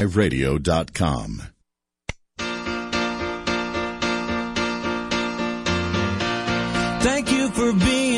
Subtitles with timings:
[0.00, 1.42] myliferadio.com.
[7.02, 8.09] Thank you for being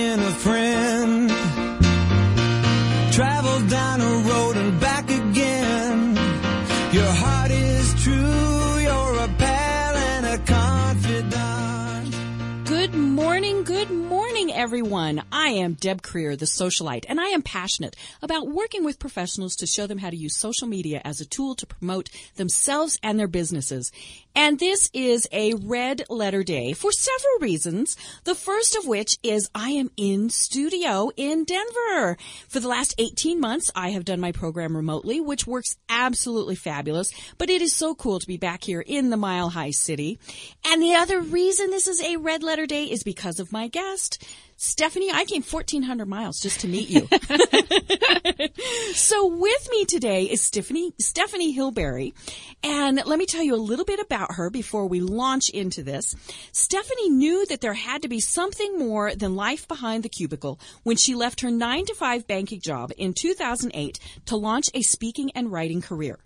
[14.63, 15.21] everyone.
[15.33, 19.67] I am Deb Krier, the socialite, and I am passionate about working with professionals to
[19.67, 23.27] show them how to use social media as a tool to promote themselves and their
[23.27, 23.91] businesses.
[24.37, 27.97] And this is a red letter day for several reasons.
[28.23, 32.17] The first of which is I am in studio in Denver.
[32.49, 37.11] For the last 18 months, I have done my program remotely, which works absolutely fabulous,
[37.37, 40.21] but it is so cool to be back here in the Mile High City.
[40.65, 44.25] And the other reason this is a red letter day is because of my guest.
[44.65, 47.09] Stephanie, I came 1400 miles just to meet you.
[48.95, 52.15] so with me today is Stephanie, Stephanie Hillberry.
[52.63, 56.15] And let me tell you a little bit about her before we launch into this.
[56.53, 60.97] Stephanie knew that there had to be something more than life behind the cubicle when
[60.97, 65.51] she left her nine to five banking job in 2008 to launch a speaking and
[65.51, 66.21] writing career.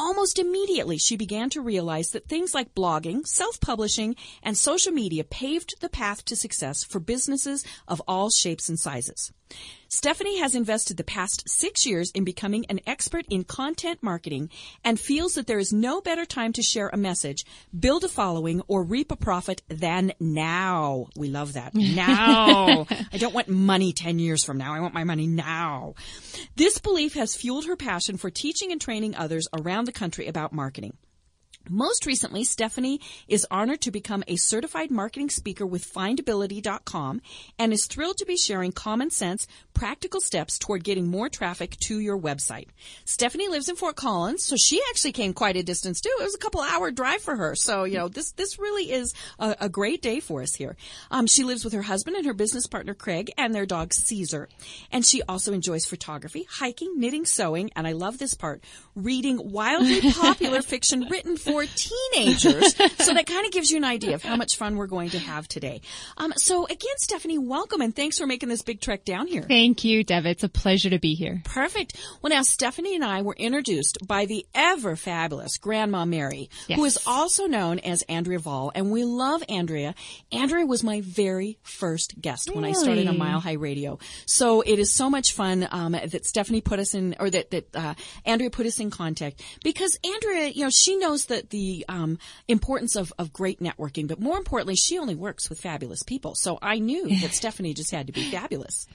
[0.00, 5.80] Almost immediately, she began to realize that things like blogging, self-publishing, and social media paved
[5.80, 9.32] the path to success for businesses of all shapes and sizes.
[9.90, 14.50] Stephanie has invested the past six years in becoming an expert in content marketing
[14.84, 17.44] and feels that there is no better time to share a message,
[17.78, 21.06] build a following, or reap a profit than now.
[21.16, 21.74] We love that.
[21.98, 22.86] Now.
[23.12, 24.74] I don't want money 10 years from now.
[24.74, 25.94] I want my money now.
[26.54, 30.52] This belief has fueled her passion for teaching and training others around the country about
[30.52, 30.96] marketing.
[31.68, 37.20] Most recently, Stephanie is honored to become a certified marketing speaker with findability.com
[37.58, 41.98] and is thrilled to be sharing common sense, practical steps toward getting more traffic to
[42.00, 42.68] your website.
[43.04, 46.14] Stephanie lives in Fort Collins, so she actually came quite a distance too.
[46.18, 47.54] It was a couple hour drive for her.
[47.54, 50.76] So, you know, this, this really is a, a great day for us here.
[51.10, 54.48] Um, she lives with her husband and her business partner Craig and their dog Caesar.
[54.90, 58.64] And she also enjoys photography, hiking, knitting, sewing, and I love this part,
[58.94, 62.74] reading wildly popular fiction written for teenagers.
[62.98, 65.18] so that kind of gives you an idea of how much fun we're going to
[65.18, 65.80] have today.
[66.16, 69.42] Um, so again, Stephanie, welcome and thanks for making this big trek down here.
[69.42, 70.26] Thank you, Deb.
[70.26, 71.40] It's a pleasure to be here.
[71.44, 71.96] Perfect.
[72.22, 76.78] Well, now Stephanie and I were introduced by the ever fabulous Grandma Mary, Yes.
[76.78, 79.94] who is also known as Andrea Vahl, and we love Andrea.
[80.32, 83.98] Andrea was my very first guest when I started on Mile High Radio.
[84.26, 87.74] So it is so much fun um, that Stephanie put us in, or that that
[87.74, 87.94] uh,
[88.24, 92.18] Andrea put us in contact because Andrea, you know, she knows that the um,
[92.48, 96.34] importance of of great networking, but more importantly, she only works with fabulous people.
[96.34, 98.86] So I knew that Stephanie just had to be fabulous.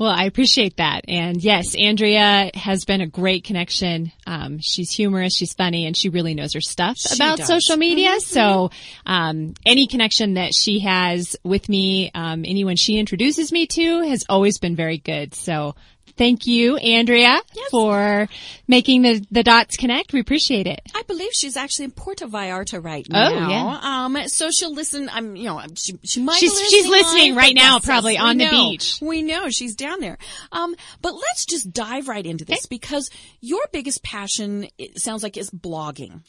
[0.00, 1.04] Well, I appreciate that.
[1.06, 4.10] And yes, Andrea has been a great connection.
[4.26, 7.46] Um, she's humorous, she's funny, and she really knows her stuff She about does.
[7.46, 8.18] social media.
[8.20, 8.70] So,
[9.04, 14.24] um, any connection that she has with me, um, anyone she introduces me to has
[14.30, 15.34] always been very good.
[15.34, 15.74] So,
[16.22, 17.40] thank you, Andrea,
[17.72, 18.28] for
[18.68, 20.12] making the, the dots connect.
[20.12, 20.80] We appreciate it.
[20.94, 23.28] I believe she's actually in Puerto Vallarta right now.
[23.28, 23.80] Oh, yeah.
[23.82, 25.10] Um, so she'll listen.
[25.12, 26.36] I'm, you know, she, she might.
[26.36, 28.50] She's- be she's listening live, right now, probably on the know.
[28.50, 28.98] beach.
[29.02, 30.16] We know she's down there.
[30.52, 33.10] Um, but let's just dive right into this because
[33.40, 36.20] your biggest passion, it sounds like, is blogging.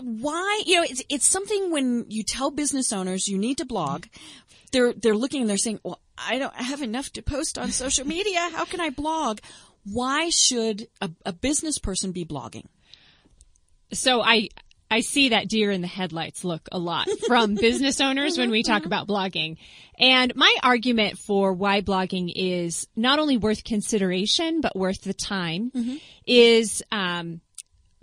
[0.00, 4.06] Why, you know, it's, it's something when you tell business owners you need to blog,
[4.72, 8.06] they're, they're looking and they're saying, well, I don't have enough to post on social
[8.16, 8.48] media.
[8.52, 9.40] How can I blog?
[9.84, 12.66] Why should a, a business person be blogging?
[13.92, 14.48] So I
[14.90, 18.62] I see that deer in the headlights look a lot from business owners when we
[18.62, 19.56] talk about blogging.
[19.98, 25.72] And my argument for why blogging is not only worth consideration but worth the time
[26.26, 27.40] is um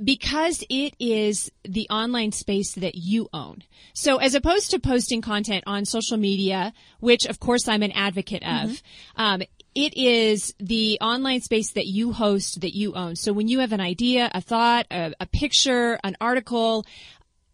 [0.04, 3.64] because it is the online space that you own.
[3.94, 8.44] So as opposed to posting content on social media, which of course I'm an advocate
[8.44, 8.82] of,
[9.16, 9.42] um,
[9.74, 13.16] it is the online space that you host that you own.
[13.16, 16.86] So when you have an idea, a thought, a, a picture, an article,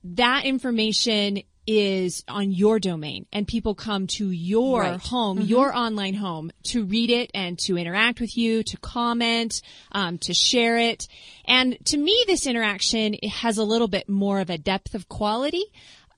[0.04, 5.00] that information is on your domain and people come to your Right.
[5.00, 9.62] home, your online home to read it and to interact with you, to comment,
[9.92, 11.08] um, to share it.
[11.46, 15.64] And to me, this interaction has a little bit more of a depth of quality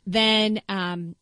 [0.08, 1.16] than, um,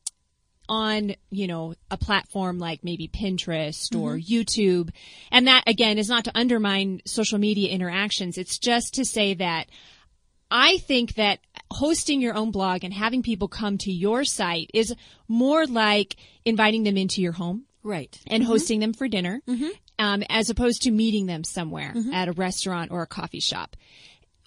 [0.69, 4.91] on, you know, a platform like maybe Pinterest or YouTube.
[5.29, 8.37] And that again is not to undermine social media interactions.
[8.37, 9.67] It's just to say that
[10.49, 11.39] I think that
[11.71, 14.93] hosting your own blog and having people come to your site is
[15.27, 16.15] more like
[16.45, 18.19] inviting them into your home Right.
[18.27, 19.41] and hosting them for dinner,
[19.97, 23.75] um, as opposed to meeting them somewhere at a restaurant or a coffee shop.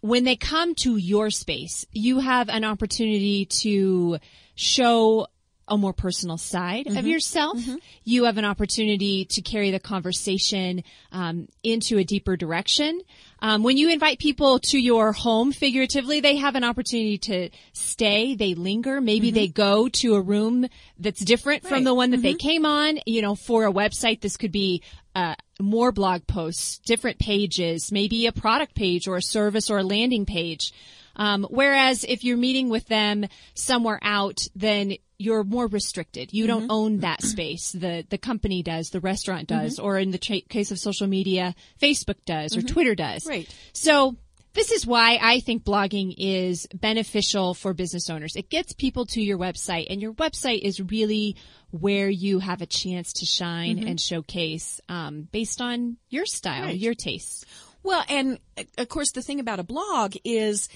[0.02, 4.18] when they come to your space, you have an opportunity to
[4.54, 5.26] show
[5.66, 6.98] a more personal side Mm-hmm.
[6.98, 7.58] of yourself.
[8.04, 13.00] You have an opportunity to carry the conversation um, into a deeper direction.
[13.44, 18.34] Um, when you invite people to your home, figuratively, they have an opportunity to stay.
[18.34, 19.02] They linger.
[19.02, 20.66] Maybe they go to a room
[20.98, 21.84] that's different from Mm-hmm.
[21.84, 23.00] The one that they came on.
[23.04, 24.82] You know, for a website, this could be
[25.14, 29.84] uh, more blog posts, different pages, maybe a product page or a service or a
[29.84, 30.72] landing page.
[31.16, 36.32] Um, whereas if you're meeting with them somewhere out, then you're more restricted.
[36.32, 36.58] You Mm-hmm.
[36.60, 37.72] don't own that space.
[37.72, 42.16] The the company does, the restaurant does, or in the case of social media, Facebook
[42.26, 43.22] does or Twitter does.
[43.22, 43.30] Mm-hmm.
[43.30, 43.56] Right.
[43.72, 44.16] So
[44.54, 48.36] this is why I think blogging is beneficial for business owners.
[48.36, 51.34] It gets people to your website and your website is really
[51.72, 56.66] where you have a chance to shine and showcase, um, based on your style, Mm-hmm.
[56.70, 56.78] Right.
[56.78, 57.44] your tastes.
[57.82, 58.38] Well, and
[58.78, 60.68] of course, the thing about a blog is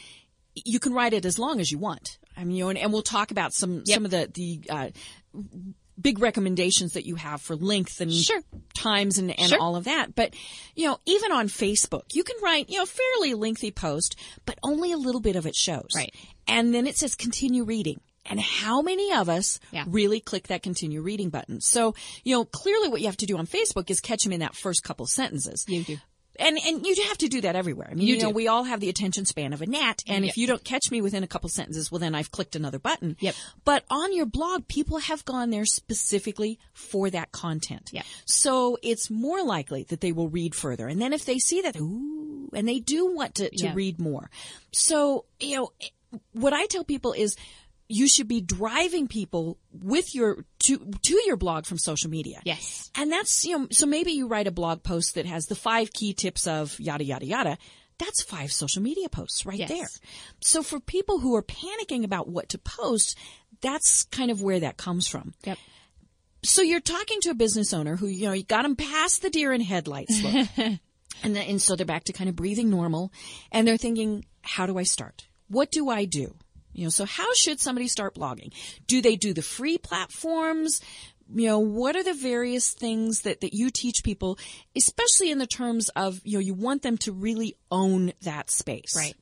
[0.64, 2.18] you can write it as long as you want.
[2.36, 4.88] I mean, you know, and, and we'll talk about some some of the the uh,
[6.00, 8.40] big recommendations that you have for length and Sure.
[8.76, 9.58] times and, and Sure.
[9.60, 10.14] all of that.
[10.14, 10.34] But
[10.76, 14.16] you know, even on Facebook, you can write you know fairly lengthy post,
[14.46, 15.90] but only a little bit of it shows.
[15.94, 16.14] Right.
[16.46, 18.00] And then it says continue reading.
[18.30, 19.84] And how many of us Yeah.
[19.88, 21.62] really click that continue reading button?
[21.62, 21.94] So,
[22.24, 24.54] you know, clearly what you have to do on Facebook is catch them in that
[24.54, 25.64] first couple sentences.
[25.66, 25.96] You do.
[26.38, 27.88] And and you have to do that everywhere.
[27.90, 30.24] I mean, you, You know, we all have the attention span of a gnat, and
[30.24, 30.30] Yep.
[30.30, 33.16] if you don't catch me within a couple sentences, well, then I've clicked another button.
[33.20, 33.34] Yep.
[33.64, 37.90] But on your blog, people have gone there specifically for that content.
[37.92, 38.04] Yep.
[38.24, 41.76] So it's more likely that they will read further, and then if they see that,
[41.76, 43.74] ooh, and they do want to to Yeah.
[43.74, 44.30] read more.
[44.72, 45.72] So you know,
[46.32, 47.36] what I tell people is.
[47.88, 52.40] You should be driving people with your to to your blog from social media.
[52.44, 52.90] Yes.
[52.94, 55.92] And that's, you know, so maybe you write a blog post that has the five
[55.92, 57.58] key tips of yada, yada, yada.
[57.98, 59.68] That's five social media posts right Yes.
[59.70, 59.88] there.
[60.40, 63.16] So for people who are panicking about what to post,
[63.60, 65.34] that's kind of where that comes from.
[65.44, 65.58] Yep.
[66.44, 69.30] So you're talking to a business owner who, you know, you got them past the
[69.30, 70.46] deer in headlights look.
[70.56, 70.78] and,
[71.34, 73.12] then, and so they're back to kind of breathing normal
[73.50, 75.26] and they're thinking, how do I start?
[75.48, 76.36] What do I do?
[76.78, 78.52] You know, so how should somebody start blogging?
[78.86, 80.80] Do they do the free platforms?
[81.34, 84.38] You know, what are the various things that, that you teach people,
[84.76, 88.94] especially in the terms of, you know, you want them to really own that space.
[88.96, 89.14] Right.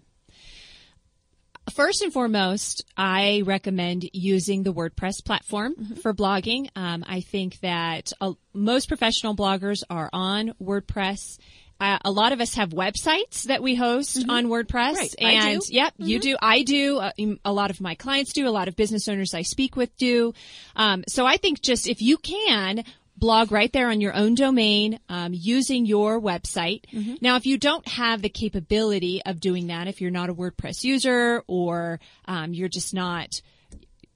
[1.72, 6.68] First and foremost, I recommend using the WordPress platform for blogging.
[6.76, 11.38] Um, I think that uh, most professional bloggers are on WordPress.
[11.78, 15.14] Uh, a lot of us have websites that we host on WordPress, Right.
[15.18, 16.36] And yep, you do.
[16.40, 16.98] I do.
[16.98, 17.12] Uh,
[17.44, 18.48] a lot of my clients do.
[18.48, 20.32] A lot of business owners I speak with do.
[20.74, 22.82] Um, so I think just if you can
[23.18, 26.82] blog right there on your own domain um, using your website.
[27.22, 30.84] Now, if you don't have the capability of doing that, if you're not a WordPress
[30.84, 33.40] user or um, you're just not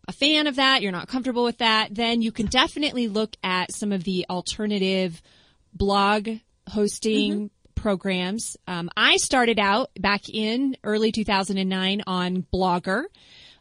[0.07, 3.73] a fan of that, you're not comfortable with that, then you can definitely look at
[3.73, 5.23] some of the alternative
[5.73, 6.29] blog
[6.70, 8.56] hosting programs.
[8.67, 13.05] Um, I started out back in early 2009 on Blogger,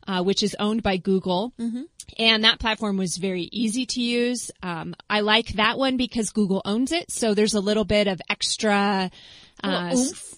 [0.07, 1.53] uh, which is owned by Google.
[2.17, 4.49] And that platform was very easy to use.
[4.63, 8.19] Um, I like that one because Google owns it, so there's a little bit of
[8.29, 9.11] extra.
[9.63, 9.91] Uh,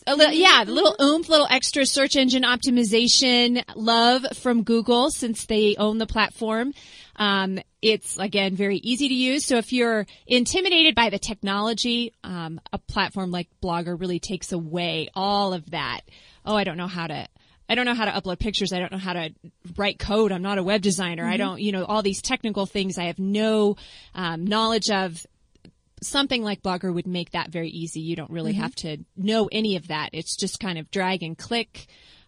[0.07, 5.45] a little, yeah, a little oomph, little extra search engine optimization love from Google since
[5.45, 6.73] they own the platform.
[7.21, 9.45] Um, it's again very easy to use.
[9.45, 15.07] So if you're intimidated by the technology, um, a platform like Blogger really takes away
[15.13, 16.01] all of that.
[16.43, 17.27] Oh, I don't know how to.
[17.69, 18.73] I don't know how to upload pictures.
[18.73, 19.29] I don't know how to
[19.77, 20.31] write code.
[20.31, 21.25] I'm not a web designer.
[21.25, 23.77] I don't, you know, all these technical things I have no
[24.15, 25.23] um, knowledge of
[26.01, 28.01] something like Blogger would make that very easy.
[28.01, 30.09] You don't really have to know any of that.
[30.11, 31.85] It's just kind of drag and click.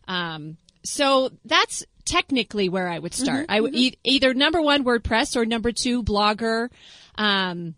[0.07, 3.45] Um, so that's technically where I would start.
[3.49, 6.69] I would e- either number one WordPress or number two Blogger,
[7.15, 7.75] um,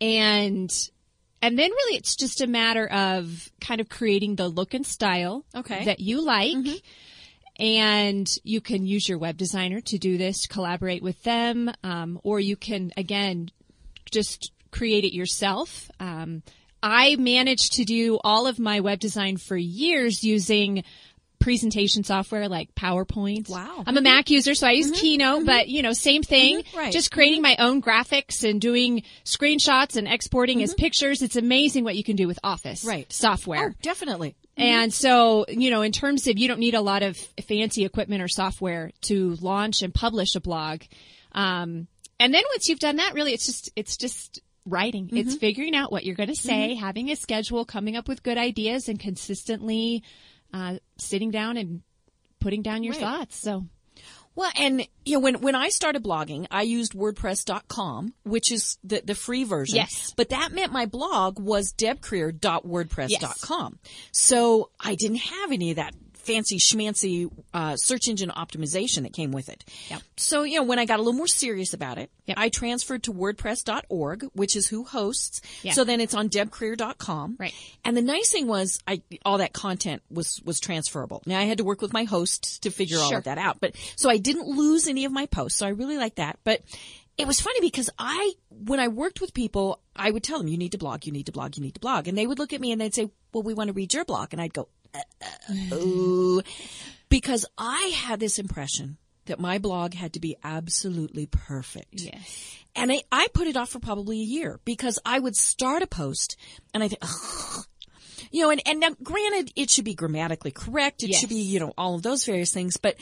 [0.00, 0.88] and
[1.40, 5.44] and then really it's just a matter of kind of creating the look and style
[5.54, 5.84] Okay.
[5.86, 6.56] that you like.
[7.58, 12.40] And you can use your web designer to do this, collaborate with them, um, or
[12.40, 13.50] you can again
[14.10, 15.90] just create it yourself.
[16.00, 16.42] Um,
[16.82, 20.82] I managed to do all of my web design for years using
[21.42, 23.48] presentation software like PowerPoint.
[23.48, 23.82] Wow.
[23.86, 25.00] I'm a Mac user, so I use mm-hmm.
[25.00, 25.46] Keynote, mm-hmm.
[25.46, 26.62] but you know, same thing.
[26.62, 26.76] Mhm.
[26.76, 26.92] Right.
[26.92, 27.60] Just creating mm-hmm.
[27.60, 31.20] my own graphics and doing screenshots and exporting as pictures.
[31.20, 33.12] It's amazing what you can do with Office Right.
[33.12, 33.70] software.
[33.70, 34.36] Oh, definitely.
[34.56, 37.16] And so, you know, in terms of you don't need a lot of
[37.48, 40.82] fancy equipment or software to launch and publish a blog.
[41.32, 41.88] Um,
[42.20, 45.08] and then once you've done that, really, it's just, it's just writing.
[45.12, 48.38] It's figuring out what you're going to say, having a schedule, coming up with good
[48.38, 50.04] ideas and consistently,
[50.52, 51.82] uh, sitting down and
[52.40, 53.00] putting down your Right.
[53.00, 53.40] thoughts.
[53.40, 53.66] So
[54.34, 59.02] Well, and you know, when when I started blogging, I used WordPress.com, which is the
[59.04, 59.76] the free version.
[59.76, 60.12] Yes.
[60.16, 63.78] But that meant my blog was debkrier.wordpress.com.
[64.10, 69.32] So I didn't have any of that fancy schmancy uh, search engine optimization that came
[69.32, 69.64] with it.
[69.90, 70.02] Yep.
[70.16, 72.38] So you know, when I got a little more serious about it, Yep.
[72.38, 75.40] I transferred to WordPress.org, which is who hosts.
[75.62, 75.72] Yeah.
[75.72, 77.36] So then it's on debkrier.com.
[77.38, 77.52] Right.
[77.84, 81.22] And the nice thing was, I all that content was was transferable.
[81.26, 83.74] Now I had to work with my host to figure all of that out, but
[83.96, 85.58] so I didn't lose any of my posts.
[85.58, 86.38] So I really like that.
[86.44, 86.62] But
[87.18, 90.56] it was funny because I, when I worked with people, I would tell them, "You
[90.56, 91.04] need to blog.
[91.04, 91.56] You need to blog.
[91.56, 93.52] You need to blog," and they would look at me and they'd say, "Well, we
[93.52, 94.68] want to read your blog," and I'd go,
[95.72, 96.42] "Ooh,"
[97.08, 102.00] because I had this impression that my blog had to be absolutely perfect.
[102.00, 105.82] yes, And I, I put it off for probably a year because I would start
[105.82, 106.36] a post
[106.74, 107.02] and I think,
[108.32, 111.04] you know, and, and now granted, it should be grammatically correct.
[111.04, 111.20] It Yes.
[111.20, 112.76] should be, you know, all of those various things.
[112.78, 112.96] But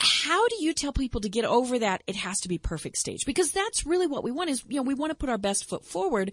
[0.00, 2.02] how do you tell people to get over that?
[2.06, 4.82] It has to be perfect stage because that's really what we want is, you know,
[4.82, 6.32] we want to put our best foot forward.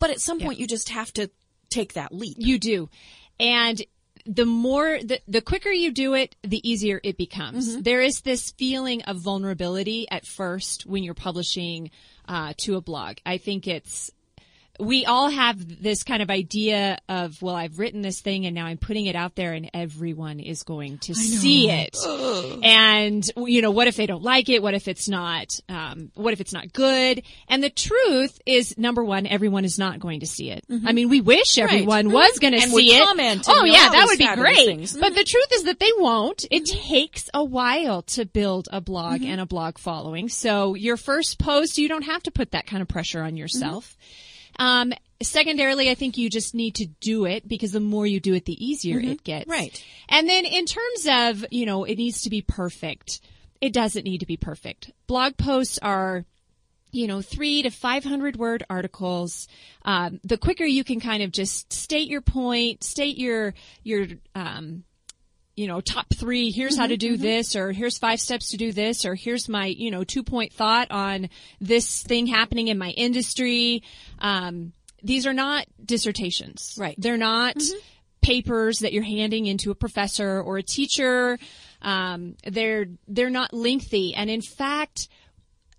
[0.00, 1.30] But at some point you just have to
[1.70, 2.36] take that leap.
[2.40, 2.88] you do,
[3.38, 3.80] and
[4.26, 7.80] the more the, the quicker you do it the easier it becomes.
[7.82, 11.90] There is this feeling of vulnerability at first when you're publishing
[12.28, 13.18] uh, to a blog.
[13.24, 14.10] I think it's
[14.78, 18.66] we all have this kind of idea of well i've written this thing and now
[18.66, 21.96] i'm putting it out there and everyone is going to see it.
[22.62, 24.62] And you know what if they don't like it?
[24.62, 27.22] What if it's not um, what if it's not good?
[27.48, 30.64] And the truth is number one everyone is not going to see it.
[30.84, 33.02] I mean we wish everyone was going to see it.
[33.48, 34.66] oh yeah that would be great.
[34.66, 34.96] things.
[34.96, 36.44] but the truth is that they won't.
[36.50, 40.28] It takes a while to build a blog and a blog following.
[40.28, 43.96] So your first post you don't have to put that kind of pressure on yourself
[44.58, 48.34] um, secondarily, I think you just need to do it because the more you do
[48.34, 49.48] it, the easier it gets.
[49.48, 49.82] Right.
[50.08, 53.20] And then in terms of, you know, it needs to be perfect.
[53.60, 54.90] It doesn't need to be perfect.
[55.06, 56.24] Blog posts are,
[56.92, 59.48] you know, three to 500 word articles.
[59.84, 64.84] Um, the quicker you can kind of just state your point, state your, your, um,
[65.56, 68.72] you know, top three, here's how to do this, or here's five steps to do
[68.72, 72.90] this, or here's my, you know, two point thought on this thing happening in my
[72.90, 73.82] industry.
[74.18, 74.72] Um,
[75.02, 76.76] these are not dissertations.
[76.78, 76.94] Right.
[76.98, 77.56] They're not
[78.20, 81.38] papers that you're handing into a professor or a teacher.
[81.80, 84.14] Um, they're, they're not lengthy.
[84.14, 85.08] And in fact,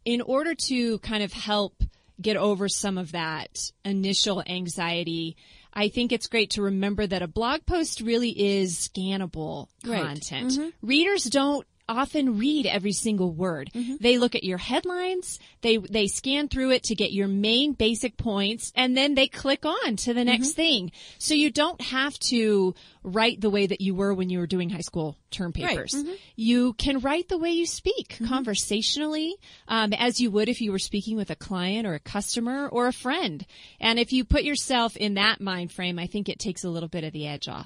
[0.06, 1.84] in order to kind of help
[2.20, 5.36] get over some of that initial anxiety,
[5.78, 10.02] I think it's great to remember that a blog post really is scannable Right.
[10.04, 10.52] content.
[10.54, 10.70] Mm-hmm.
[10.88, 13.70] Readers don't often read every single word.
[13.74, 13.96] Mm-hmm.
[14.00, 18.18] They look at your headlines, they they scan through it to get your main basic
[18.18, 20.56] points and then they click on to the next mm-hmm.
[20.56, 20.92] thing.
[21.18, 24.70] So you don't have to write the way that you were when you were doing
[24.70, 25.94] high school term papers.
[25.94, 26.14] Mm-hmm.
[26.36, 29.36] You can write the way you speak conversationally,
[29.68, 32.88] um, as you would if you were speaking with a client or a customer or
[32.88, 33.46] a friend.
[33.80, 36.90] And if you put yourself in that mind frame, I think it takes a little
[36.90, 37.66] bit of the edge off.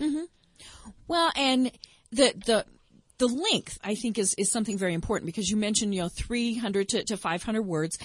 [1.08, 1.72] Well, and
[2.12, 2.66] the the
[3.22, 6.90] the length I think is is something very important because you mentioned you know 300
[6.90, 7.98] to, to 500 words.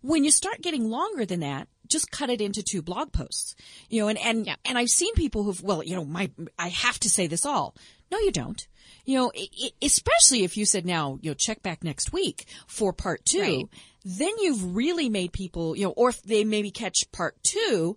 [0.00, 3.54] When you start getting longer than that, just cut it into two blog posts.
[3.88, 4.56] You know, and and Yeah.
[4.64, 7.76] and I've seen people who've well, you know, my I have to say this all.
[8.10, 8.66] No, you don't.
[9.04, 9.32] You know,
[9.80, 13.40] especially if you said now, you know, check back next week for part two.
[13.40, 13.64] Right.
[14.04, 17.96] Then you've really made people, you know, or if they maybe catch part two,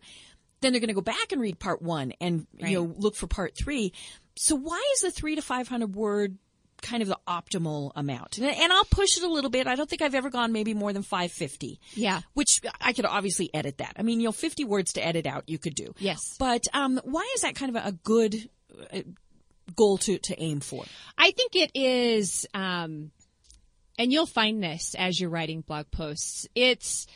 [0.61, 2.71] then they're going to go back and read part one and Right.
[2.71, 3.93] you know look for part three.
[4.37, 6.37] So why is the three to five hundred word
[6.81, 8.37] kind of the optimal amount?
[8.37, 9.67] And, and I'll push it a little bit.
[9.67, 11.79] I don't think I've ever gone maybe more than five fifty.
[11.93, 12.21] Yeah.
[12.33, 13.93] which I could obviously edit that.
[13.97, 15.93] I mean, you know, fifty words to edit out, you could do.
[15.99, 16.35] Yes.
[16.39, 18.49] but um, why is that kind of a, a good
[18.93, 19.01] uh,
[19.75, 20.83] goal to to aim for?
[21.17, 23.11] I think it is, um,
[23.97, 26.47] and you'll find this as you're writing blog posts.
[26.55, 27.07] It's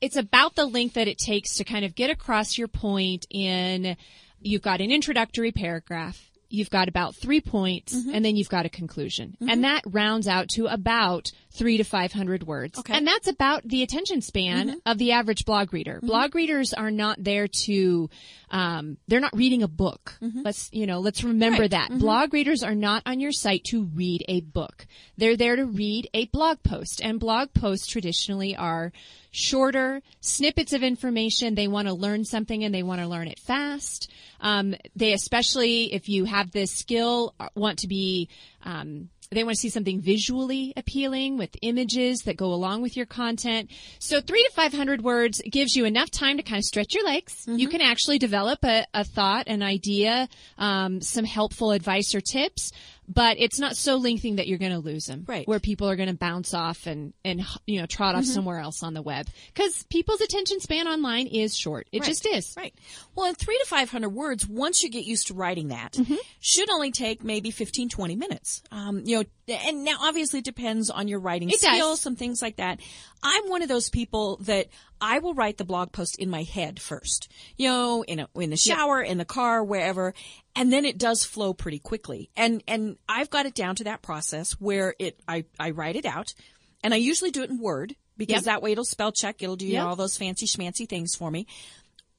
[0.00, 3.96] it's about the length that it takes to kind of get across your point in
[4.40, 8.14] you've got an introductory paragraph you've got about three points mm-hmm.
[8.14, 9.36] and then you've got a conclusion.
[9.40, 9.62] And mm-hmm.
[9.62, 12.78] that rounds out to about three to five hundred words.
[12.78, 12.94] Okay.
[12.94, 14.78] and that's about the attention span mm-hmm.
[14.86, 16.00] of the average blog reader.
[16.02, 18.10] Blog readers are not there to
[18.50, 20.18] um, they're not reading a book.
[20.20, 21.70] Let's you know let's remember Right.
[21.70, 21.90] that.
[21.98, 24.86] Blog readers are not on your site to read a book.
[25.16, 27.00] They're there to read a blog post.
[27.02, 28.92] And blog posts traditionally are
[29.30, 33.38] shorter snippets of information they want to learn something and they want to learn it
[33.38, 34.10] fast
[34.40, 38.28] Um, they especially, if you have this skill, want to be,
[38.64, 43.04] um, they want to see something visually appealing with images that go along with your
[43.06, 43.70] content.
[43.98, 47.44] So three to 500 words gives you enough time to kind of stretch your legs.
[47.46, 47.70] You Mm-hmm.
[47.70, 52.72] can actually develop a, a thought, an idea, um, some helpful advice or tips,
[53.12, 55.24] but it's not so lengthy that you're going to lose them.
[55.26, 55.46] Right.
[55.48, 58.18] Where people are going to bounce off and, and, you know, trot Mm-hmm.
[58.20, 59.26] off somewhere else on the web.
[59.56, 61.88] Cause people's attention span online is short.
[61.92, 62.08] It Right.
[62.08, 62.54] just is.
[62.56, 62.72] Right.
[63.16, 66.14] Well, in three to 500 words, once you get used to writing that, Mm-hmm.
[66.38, 68.62] should only take maybe 15, 20 minutes.
[68.70, 69.24] Um, you know,
[69.66, 71.72] and now obviously it depends on your writing It does.
[71.74, 72.78] skills, some things like that.
[73.22, 74.68] I'm one of those people that
[75.00, 78.50] I will write the blog post in my head first, you know, in a, in
[78.50, 80.14] the shower, in the car, wherever.
[80.54, 82.30] And then it does flow pretty quickly.
[82.36, 86.04] And, and I've got it down to that process where it, I, I write it
[86.06, 86.34] out
[86.82, 88.44] and I usually do it in Word because Yep.
[88.44, 89.42] that way it'll spell check.
[89.42, 89.88] It'll do you know, Yep.
[89.88, 91.46] all those fancy schmancy things for me.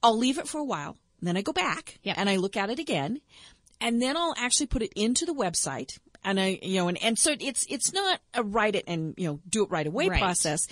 [0.01, 0.97] I'll leave it for a while.
[1.21, 2.17] Then I go back Yep.
[2.17, 3.21] and I look at it again
[3.79, 7.17] and then I'll actually put it into the website and I, you know, and, and
[7.17, 10.19] so it's, it's not a write it and, you know, do it right away Right.
[10.19, 10.67] process.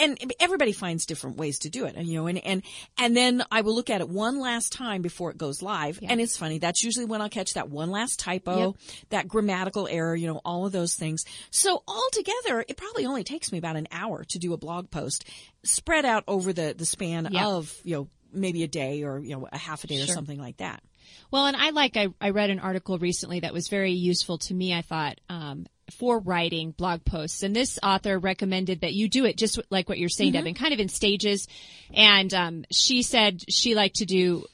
[0.00, 2.62] And everybody finds different ways to do it, and you know, and, and,
[2.98, 5.98] and then I will look at it one last time before it goes live.
[6.02, 6.58] And it's funny.
[6.58, 8.74] That's usually when I'll catch that one last typo, Yep.
[9.10, 11.24] that grammatical error, you know, all of those things.
[11.50, 15.24] So altogether, it probably only takes me about an hour to do a blog post
[15.64, 17.44] spread out over the, the span Yep.
[17.46, 20.38] of, you know, maybe a day or, you know, a half a day or something
[20.38, 20.82] like that.
[21.30, 24.54] Well, and I like, I, I read an article recently that was very useful to
[24.54, 25.66] me, I thought, um,
[25.98, 27.42] for writing blog posts.
[27.42, 30.74] And this author recommended that you do it just like what you're saying, Devin, kind
[30.74, 31.46] of in stages.
[31.94, 34.44] And, um, she said she liked to do,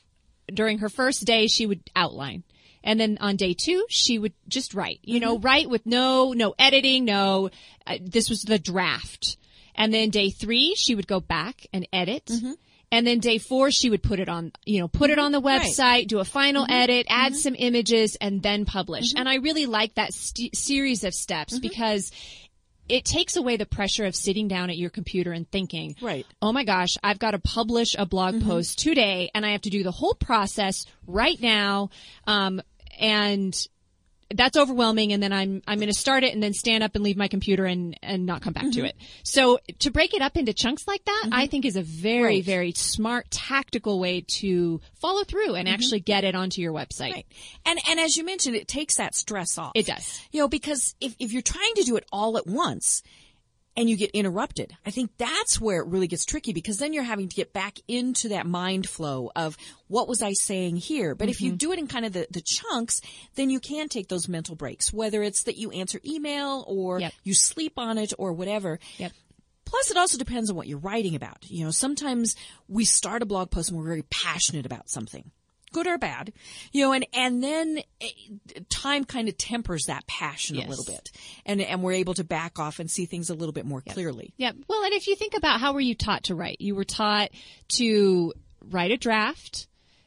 [0.52, 2.42] during her first day, she would outline.
[2.84, 6.54] And then on day two, she would just write, you know, write with no, no
[6.58, 7.50] editing, no,
[7.86, 9.36] uh, this was the draft.
[9.74, 12.30] And then day three, she would go back and edit.
[12.90, 15.40] And then day four, she would put it on, you know, put it on the
[15.40, 15.60] Right.
[15.60, 16.72] website, do a final mm-hmm.
[16.72, 17.38] edit, add mm-hmm.
[17.38, 19.10] some images, and then publish.
[19.10, 19.18] Mm-hmm.
[19.18, 22.10] And I really like that st- series of steps because
[22.88, 26.26] it takes away the pressure of sitting down at your computer and thinking, Right.
[26.40, 29.70] oh my gosh, I've got to publish a blog post today and I have to
[29.70, 31.90] do the whole process right now.
[32.26, 32.62] Um,
[32.98, 33.54] and
[34.34, 37.02] that's overwhelming and then I'm I'm going to start it and then stand up and
[37.02, 38.80] leave my computer and and not come back Mm-hmm.
[38.82, 38.96] to it.
[39.22, 42.44] So to break it up into chunks like that, I think is a very Right.
[42.44, 47.08] very smart tactical way to follow through and actually get it onto your website.
[47.08, 47.12] Mm-hmm.
[47.14, 47.26] Right.
[47.66, 49.72] And and as you mentioned, it takes that stress off.
[49.74, 50.20] It does.
[50.30, 53.02] You know, because if, if you're trying to do it all at once
[53.78, 57.04] and you get interrupted, I think that's where it really gets tricky because then you're
[57.04, 61.14] having to get back into that mind flow of what was I saying here?
[61.14, 61.56] But if you Mm-hmm.
[61.58, 63.00] do it in kind of the, the chunks,
[63.36, 67.12] then you can take those mental breaks, whether it's that you answer email or Yep.
[67.22, 68.78] you sleep on it or whatever.
[68.98, 69.12] Yep.
[69.64, 71.48] Plus, it also depends on what you're writing about.
[71.48, 72.34] You know, sometimes
[72.68, 75.30] we start a blog post and we're very passionate about something,
[75.72, 76.32] good or bad.
[76.72, 77.80] You know, and and then
[78.68, 80.66] time kind of tempers that passion Yes.
[80.66, 81.10] a little bit,
[81.46, 84.32] and and we're able to back off and see things a little bit more clearly.
[84.36, 84.52] Yeah.
[84.68, 86.60] Well, and if you think about how were you taught to write?
[86.60, 87.30] You were taught
[87.76, 88.32] to
[88.70, 89.66] write a draft.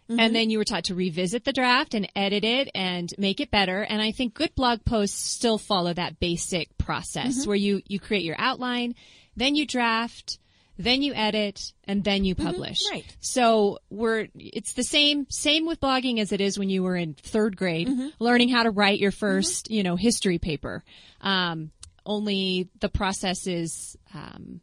[0.09, 0.33] And mm-hmm.
[0.33, 3.81] then you were taught to revisit the draft and edit it and make it better.
[3.81, 7.47] And I think good blog posts still follow that basic process mm-hmm.
[7.47, 8.95] where you, you create your outline,
[9.37, 10.37] then you draft,
[10.83, 12.79] then you edit, and then you publish.
[12.91, 13.05] right.
[13.19, 17.13] So we're, it's the same, same with blogging as it is when you were in
[17.13, 17.89] third grade,
[18.19, 20.83] learning how to write your 1st you know, history paper.
[21.21, 21.71] Um,
[22.05, 24.61] only the process is, um,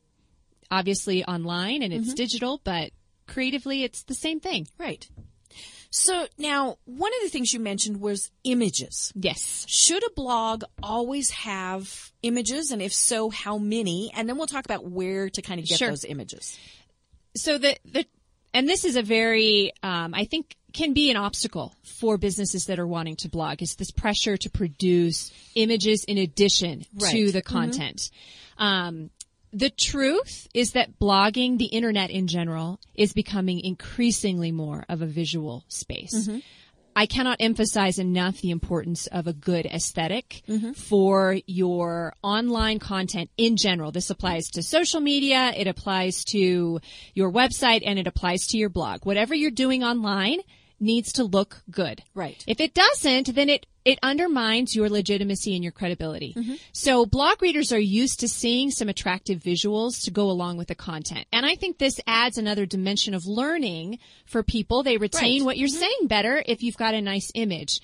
[0.70, 2.90] obviously online and it's digital, but
[3.26, 4.66] creatively it's the same thing.
[4.78, 5.08] Right.
[5.90, 9.12] So now, one of the things you mentioned was images.
[9.14, 9.64] Yes.
[9.68, 14.10] Should a blog always have images, and if so, how many?
[14.14, 15.88] And then we'll talk about where to kind of get Sure.
[15.88, 16.58] those images.
[17.36, 18.04] So the, the,
[18.52, 22.78] and this is a very, um, I think can be an obstacle for businesses that
[22.78, 28.10] are wanting to blog is this pressure to produce images in addition to the content.
[28.58, 29.10] Um,
[29.52, 35.06] the truth is that blogging, the internet in general, is becoming increasingly more of a
[35.06, 36.14] visual space.
[36.14, 36.38] Mm-hmm.
[36.98, 40.72] I cannot emphasize enough the importance of a good esthetic mm-hmm.
[40.72, 43.92] for your online content in general.
[43.92, 46.80] This applies to social media, it applies to
[47.14, 49.06] your website, and it applies to your blog.
[49.06, 50.40] Whatever you're doing online
[50.80, 52.02] needs to look good.
[52.14, 52.42] Right.
[52.46, 56.34] If it doesn't, then it it undermines your legitimacy and your credibility.
[56.36, 56.54] Mm-hmm.
[56.72, 60.74] So blog readers are used to seeing some attractive visuals to go along with the
[60.74, 61.26] content.
[61.32, 64.82] And I think this adds another dimension of learning for people.
[64.82, 65.46] They retain Right.
[65.46, 65.78] what you're mm-hmm.
[65.78, 67.80] saying better if you've got a nice image.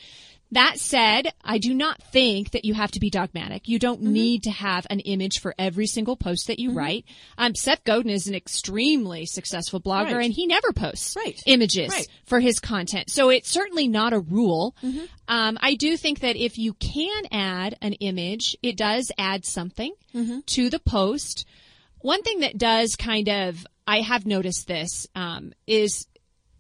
[0.53, 3.67] That said, I do not think that you have to be dogmatic.
[3.67, 4.13] You don't Mm-hmm.
[4.13, 7.07] need to have an image for every single post that you write.
[7.37, 10.27] Um, Seth Godin is an extremely successful blogger Right.
[10.27, 11.41] and he never posts Right.
[11.47, 12.07] images Right.
[12.27, 13.11] for his content.
[13.11, 14.77] So it's certainly not a rule.
[14.83, 15.05] Mm-hmm.
[15.27, 19.93] Um, I do think that if you can add an image, it does add something
[20.15, 20.41] Mm-hmm.
[20.47, 21.47] to the post.
[21.99, 26.07] One thing that does kind of, I have noticed this, um, is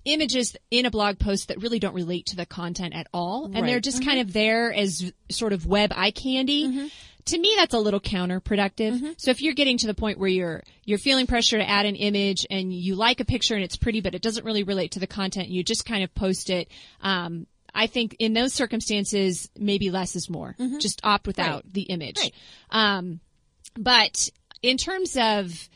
[0.05, 3.47] images in a blog post that really don't relate to the content at all.
[3.47, 3.73] And they're Right.
[3.73, 3.81] Mm-hmm.
[3.81, 6.91] just kind of there as sort of web eye candy.
[7.27, 8.93] To me, that's a little counterproductive.
[8.93, 9.11] Mm-hmm.
[9.17, 11.97] So if you're getting to the point where you're, you're feeling pressure to add an
[11.97, 15.01] image and you like a picture and it's pretty, but it doesn't really relate to
[15.01, 16.69] the content, you just kind of post it.
[17.01, 20.55] Um, I think in those circumstances, maybe less is more.
[20.81, 22.17] Just opt without the image.
[22.17, 22.77] Mm-hmm.
[22.77, 22.97] Right.
[22.99, 23.21] Um,
[23.77, 24.29] but
[24.63, 25.69] in terms of,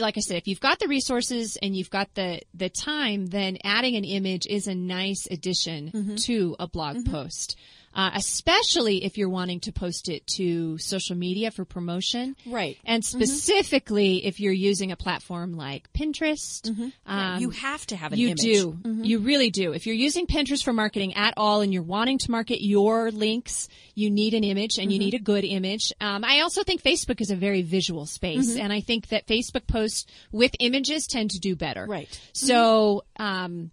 [0.00, 3.58] like I said, if you've got the resources and you've got the the time, then
[3.64, 6.16] adding an image is a nice addition Mm-hmm.
[6.26, 7.56] to a blog post.
[7.92, 12.36] Uh, especially if you're wanting to post it to social media for promotion.
[12.46, 12.78] Right.
[12.84, 16.68] And specifically if you're using a platform like Pinterest.
[17.04, 18.44] Um, you have to have an image.
[18.44, 19.02] you image.
[19.02, 19.08] do.
[19.08, 19.72] You really do.
[19.72, 23.68] If you're using Pinterest for marketing at all and you're wanting to market your links,
[23.96, 25.92] you need an image and you need a good image.
[26.00, 29.66] Um, I also think Facebook is a very visual space and I think that Facebook
[29.66, 31.86] posts with images tend to do better.
[31.86, 32.20] Right.
[32.32, 33.72] So, um,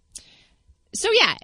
[0.94, 1.36] so yeah.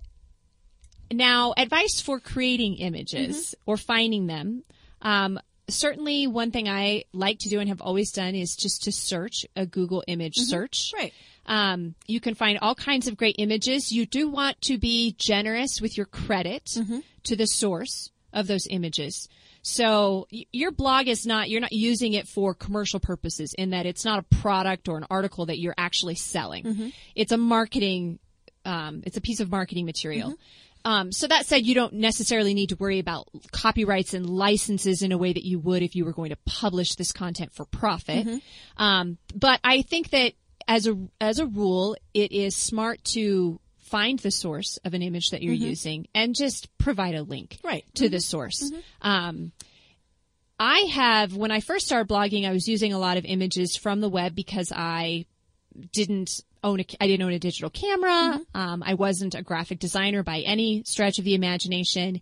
[1.12, 4.62] Now, advice for creating images or finding them.
[5.02, 5.38] Um,
[5.68, 9.46] certainly one thing I like to do and have always done is just to search
[9.56, 10.92] a Google image search.
[10.96, 11.12] Right.
[11.46, 13.92] Um, you can find all kinds of great images.
[13.92, 17.00] You do want to be generous with your credit Mm-hmm.
[17.24, 19.28] to the source of those images.
[19.62, 24.04] So your blog is not, you're not using it for commercial purposes in that it's
[24.04, 26.64] not a product or an article that you're actually selling.
[26.64, 26.88] Mm-hmm.
[27.14, 28.18] It's a marketing,
[28.66, 30.30] um, it's a piece of marketing material.
[30.30, 30.40] Mm-hmm.
[30.84, 35.12] Um, so that said, you don't necessarily need to worry about copyrights and licenses in
[35.12, 38.26] a way that you would if you were going to publish this content for profit.
[38.26, 38.82] Mm-hmm.
[38.82, 40.32] Um, but I think that
[40.68, 45.30] as a as a rule, it is smart to find the source of an image
[45.30, 47.66] that you're using and just provide a link Mm-hmm.
[47.68, 47.84] Right.
[47.94, 48.70] to the source.
[49.02, 49.52] Um,
[50.58, 54.00] I have when I first started blogging, I was using a lot of images from
[54.00, 55.26] the web because I
[55.92, 58.10] didn't own a, I didn't own a digital camera.
[58.40, 58.56] Mm-hmm.
[58.58, 62.20] Um, I wasn't a graphic designer by any stretch of the imagination.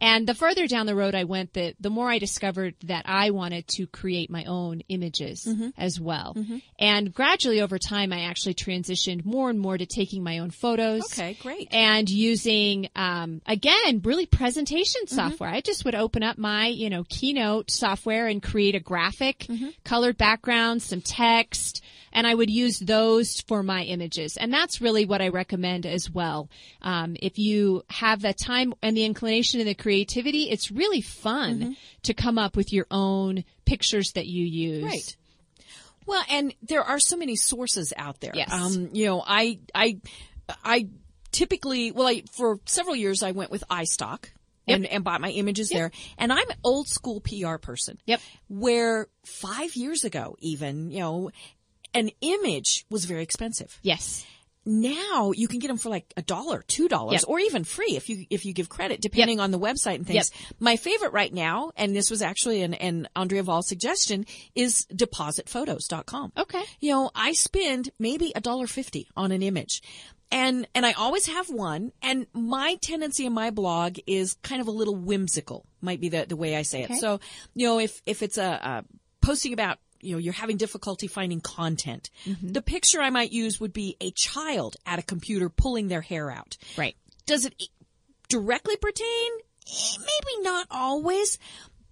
[0.00, 3.30] And the further down the road I went, the, the more I discovered that I
[3.30, 5.70] wanted to create my own images mm-hmm.
[5.76, 6.34] as well.
[6.36, 6.58] Mm-hmm.
[6.78, 11.02] And gradually over time, I actually transitioned more and more to taking my own photos
[11.12, 11.74] Okay, great.
[11.74, 17.04] and using um, again really presentation software i just would open up my you know
[17.08, 19.46] keynote software and create a graphic
[19.84, 21.82] colored background some text
[22.18, 26.10] and i would use those for my images and that's really what i recommend as
[26.10, 26.50] well
[26.82, 31.76] um, if you have the time and the inclination and the creativity it's really fun
[32.02, 35.16] to come up with your own pictures that you use Right.
[36.06, 38.32] Well, and there are so many sources out there.
[38.34, 38.50] Yes.
[38.50, 39.98] Um, you know, I, I,
[40.64, 40.88] I
[41.32, 44.30] typically, well, I, for several years I went with iStock
[44.66, 45.90] and, and bought my images there.
[46.16, 47.98] And I'm an old school PR person.
[48.06, 48.20] Yep.
[48.48, 51.30] Where five years ago, even, you know,
[51.94, 53.78] an image was very expensive.
[53.82, 54.24] yes
[54.66, 57.28] Now you can get them for like a dollar, two dollars, Yep.
[57.28, 60.30] or even free if you if you give credit, depending on the website and things.
[60.60, 66.32] My favorite right now, and this was actually an, an Andrea Vahl suggestion, is depositphotos.com.
[66.36, 69.82] okay You know, I spend maybe a dollar fifty on an image.
[70.30, 71.90] And, and I always have one.
[72.02, 76.26] And my tendency in my blog is kind of a little whimsical, might be the,
[76.28, 76.92] the way I say it.
[77.00, 77.20] So,
[77.54, 78.84] you know, if, if it's a, a
[79.22, 82.10] posting about, you know, you're having difficulty finding content,
[82.42, 86.30] the picture I might use would be a child at a computer pulling their hair
[86.30, 86.56] out.
[86.76, 86.94] right
[87.26, 87.54] Does it
[88.28, 89.30] directly pertain?
[89.68, 91.38] Eh, Maybe not always,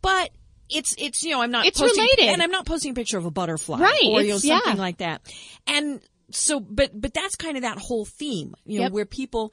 [0.02, 0.30] but
[0.68, 2.28] it's it's you know I'm not It's posting, related.
[2.32, 4.60] and I'm not posting a picture of a butterfly Right, or you know it's- yeah.
[4.60, 5.22] something like that.
[5.66, 6.00] And
[6.32, 8.92] so, but but that's kind of that whole theme, you know, Yep.
[8.92, 9.52] where people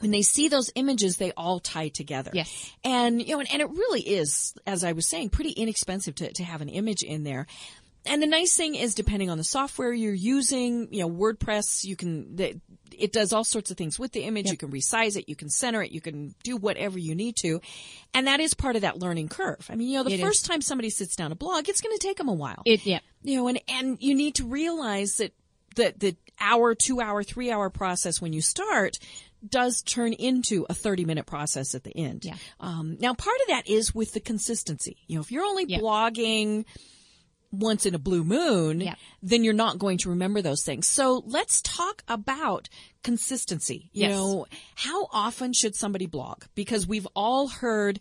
[0.00, 2.30] when they see those images, they all tie together.
[2.32, 2.72] Yes.
[2.82, 6.32] And, you know, and, and it really is, as I was saying, pretty inexpensive to,
[6.32, 7.46] to have an image in there.
[8.06, 11.96] And the nice thing is, depending on the software you're using, you know, WordPress, you
[11.96, 12.58] can, the,
[12.96, 14.50] it does all sorts of things with the image.
[14.50, 17.60] You can resize it, you can center it, you can do whatever you need to.
[18.14, 19.66] And that is part of that learning curve.
[19.70, 20.24] I mean, you know, the It is.
[20.26, 22.86] first time somebody sits down to blog, it's going to take them a while it
[22.86, 25.32] yeah you know, and, and you need to realize that
[25.76, 28.98] the, the hour, two hour, three hour process when you start
[29.46, 32.24] does turn into a 30 minute process at the end.
[32.24, 32.34] Yeah.
[32.60, 34.96] Um, now part of that is with the consistency.
[35.06, 35.78] You know, if you're only Yeah.
[35.80, 36.64] blogging
[37.52, 38.98] once in a blue moon, Yep.
[39.22, 40.86] then you're not going to remember those things.
[40.86, 42.68] So let's talk about
[43.02, 43.90] consistency.
[43.92, 44.10] You Yes.
[44.12, 46.44] know, how often should somebody blog?
[46.54, 47.98] Because we've all heard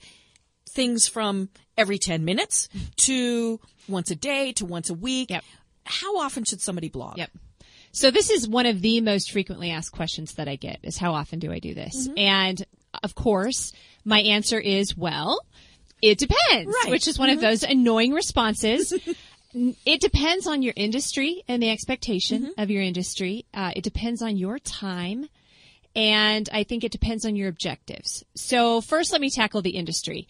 [0.70, 5.32] things from every 10 minutes to once a day to once a week.
[5.32, 5.44] Yep.
[5.86, 7.18] How often should somebody blog?
[7.18, 7.32] Yep.
[7.92, 11.14] So this is one of the most frequently asked questions that I get is how
[11.16, 12.08] often do I do this?
[12.08, 12.20] Mm-hmm.
[12.20, 12.66] And
[13.04, 13.74] of course,
[14.06, 15.40] my answer is well,
[16.02, 16.92] it depends, Right.
[16.92, 18.94] which is one of those annoying responses.
[19.54, 22.62] It depends on your industry and the expectation Mm-hmm.
[22.62, 23.46] of your industry.
[23.54, 25.28] Uh, it depends on your time.
[25.96, 28.24] And I think it depends on your objectives.
[28.36, 30.28] So first, let me tackle the industry.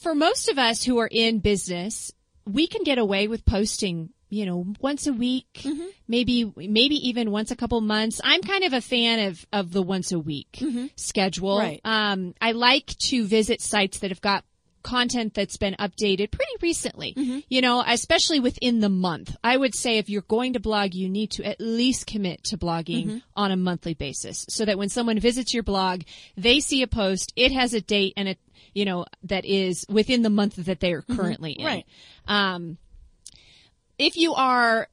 [0.00, 2.12] For most of us who are in business,
[2.46, 5.66] we can get away with posting, you know, once a week,
[6.06, 8.20] maybe, maybe even once a couple months.
[8.22, 10.62] I'm kind of a fan of, of the once a week
[10.96, 11.58] schedule.
[11.58, 11.80] Right.
[11.84, 14.44] Um, I like to visit sites that have got
[14.82, 17.14] content that's been updated pretty recently.
[17.48, 19.36] You know, especially within the month.
[19.42, 22.58] I would say if you're going to blog, you need to at least commit to
[22.58, 26.02] blogging on a monthly basis so that when someone visits your blog,
[26.36, 28.36] they see a post, it has a date and a,
[28.74, 31.66] you know, that is within the month that they are currently in.
[31.66, 31.86] Right.
[32.26, 32.78] Um,
[33.98, 34.88] if you are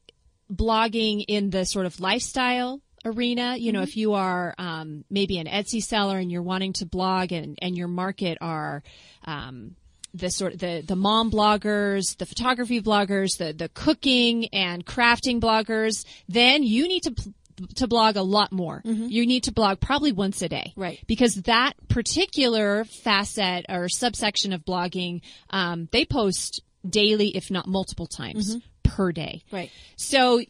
[0.51, 5.47] blogging in the sort of lifestyle arena, you know, if you are um, maybe an
[5.47, 8.83] Etsy seller and you're wanting to blog and, and your market are
[9.25, 9.75] um,
[10.13, 15.39] the sort of the the mom bloggers, the photography bloggers, the the cooking and crafting
[15.39, 17.33] bloggers, then you need to pl-
[17.75, 18.81] to blog a lot more.
[18.85, 20.73] You need to blog probably once a day.
[20.75, 20.99] Right.
[21.07, 28.07] Because that particular facet or subsection of blogging, um, they post daily, if not multiple
[28.07, 29.43] times per day.
[29.51, 29.71] Right.
[29.97, 30.41] So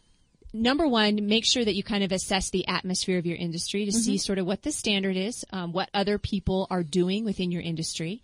[0.52, 3.92] number one, make sure that you kind of assess the atmosphere of your industry to
[3.92, 7.62] see sort of what the standard is, um, what other people are doing within your
[7.62, 8.22] industry.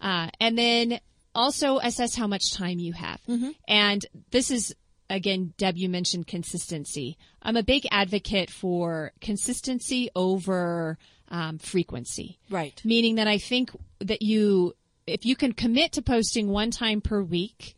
[0.00, 1.00] Uh, and then
[1.34, 3.20] also assess how much time you have.
[3.68, 4.74] And this is,
[5.08, 7.16] again, Deb, you mentioned consistency.
[7.42, 12.80] I'm a big advocate for consistency over um, frequency Right.
[12.84, 14.74] meaning that I think that you,
[15.06, 17.76] if you can commit to posting one time per week,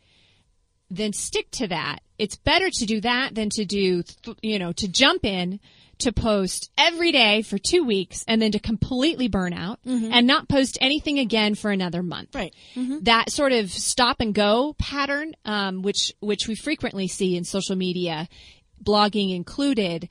[0.90, 1.98] then stick to that.
[2.18, 4.04] It's better to do that than to do,
[4.42, 5.60] you know, to jump in
[6.02, 10.48] to post every day for two weeks and then to completely burn out and not
[10.48, 12.34] post anything again for another month.
[12.34, 12.54] Right.
[13.02, 17.76] That sort of stop and go pattern, um, which which we frequently see in social
[17.76, 18.28] media,
[18.82, 20.08] blogging included,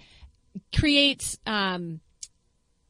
[0.75, 1.99] creates um,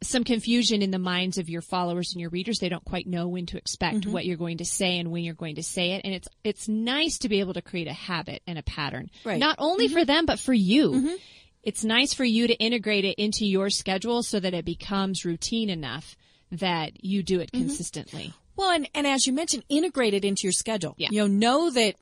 [0.04, 2.58] some confusion in the minds of your followers and your readers.
[2.60, 4.12] They don't quite know when to expect Mm-hmm.
[4.12, 6.02] what you're going to say and when you're going to say it.
[6.04, 9.34] And it's it's nice to be able to create a habit and a pattern, Right.
[9.34, 9.40] Mm-hmm.
[9.40, 11.18] not only for them but for you.
[11.64, 15.70] It's nice for you to integrate it into your schedule so that it becomes routine
[15.70, 16.16] enough
[16.52, 17.44] that you do Mm-hmm.
[17.44, 18.34] it consistently.
[18.56, 20.94] Well, and, and as you mentioned, integrate it into your schedule.
[20.98, 21.10] Yeah.
[21.12, 21.96] You know, know that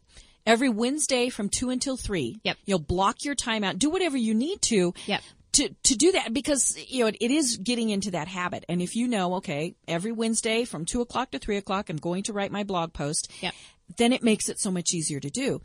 [0.46, 2.58] every Wednesday from two until three, Yep.
[2.66, 3.78] you'll block your time out.
[3.78, 4.94] Do whatever you need to.
[5.06, 5.22] Yep.
[5.54, 8.84] To, to do that because you know it, it is getting into that habit and
[8.84, 12.34] if you know okay every wednesday from two o'clock to three o'clock i'm going to
[12.34, 13.54] write my blog post Yep.
[13.98, 15.60] then it makes it so much easier to do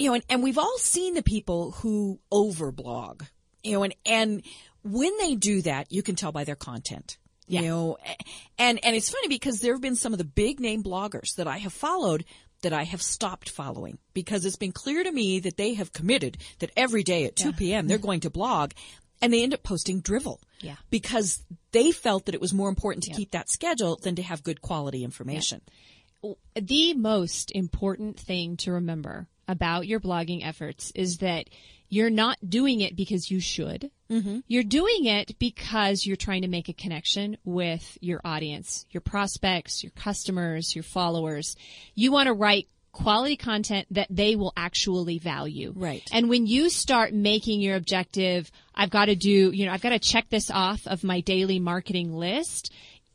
[0.00, 3.22] you know and, and we've all seen the people who overblog
[3.62, 4.42] you know and and
[4.82, 7.60] when they do that you can tell by their content Yeah.
[7.60, 7.98] you know
[8.58, 11.46] and and it's funny because there have been some of the big name bloggers that
[11.46, 12.24] i have followed
[12.62, 16.38] that i have stopped following because it's been clear to me that they have committed
[16.60, 18.72] that every day at 2 p.m they're going to blog
[19.22, 20.76] and they end up posting drivel Yeah.
[20.90, 24.42] because they felt that it was more important to keep that schedule than to have
[24.42, 25.60] good quality information
[26.54, 31.48] the most important thing to remember about your blogging efforts is that
[31.88, 33.90] you're not doing it because you should.
[34.08, 34.40] Mm-hmm.
[34.46, 39.82] You're doing it because you're trying to make a connection with your audience, your prospects,
[39.82, 41.56] your customers, your followers.
[41.94, 45.72] You want to write quality content that they will actually value.
[45.76, 46.02] Right.
[46.12, 49.90] And when you start making your objective, I've got to do, you know, I've got
[49.90, 52.72] to check this off of my daily marketing list,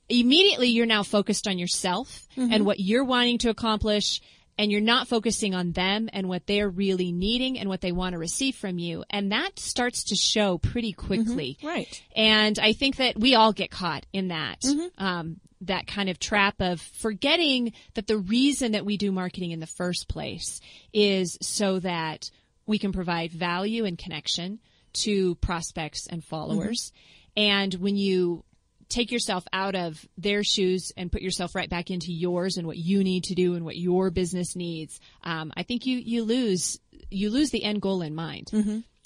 [0.10, 4.22] immediately you're now focused on yourself and what you're wanting to accomplish
[4.58, 8.14] and you're not focusing on them and what they're really needing and what they want
[8.14, 9.04] to receive from you.
[9.10, 11.08] And that starts to show pretty mm-hmm.
[11.08, 11.58] quickly.
[11.64, 12.04] Right.
[12.16, 15.04] And I think that we all get caught in that, mm-hmm.
[15.04, 19.60] um, that kind of trap of forgetting that the reason that we do marketing in
[19.60, 20.62] the first place
[20.94, 22.30] is so that
[22.66, 24.60] we can provide value and connection
[24.94, 26.92] to prospects and followers.
[26.92, 27.02] Mm-hmm.
[27.38, 28.46] And when you
[28.90, 32.78] take yourself out of their shoes and put yourself right back into yours and what
[32.78, 36.80] you need to do and what your business needs, um, I think you, you lose,
[37.10, 38.50] you lose the end goal in mind.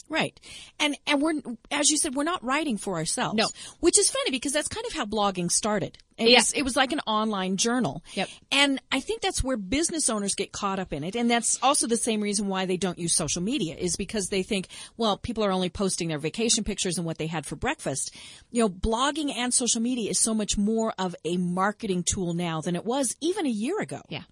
[0.10, 0.40] Right.
[0.80, 1.34] And and we're
[1.70, 3.36] as you said, we're not writing for ourselves.
[3.38, 3.48] No.
[3.80, 6.00] Which is funny because that's kind of how blogging started.
[6.18, 6.40] It Yeah.
[6.40, 8.04] was it was like an online journal.
[8.16, 8.28] Yep.
[8.52, 11.16] And I think that's where business owners get caught up in it.
[11.16, 14.42] And that's also the same reason why they don't use social media is because they
[14.42, 14.68] think,
[14.98, 18.14] well, people are only posting their vacation pictures and what they had for breakfast.
[18.52, 22.62] You know, blogging and social media is so much more of a marketing tool now
[22.62, 24.02] than it was even a year ago.
[24.10, 24.24] Yeah.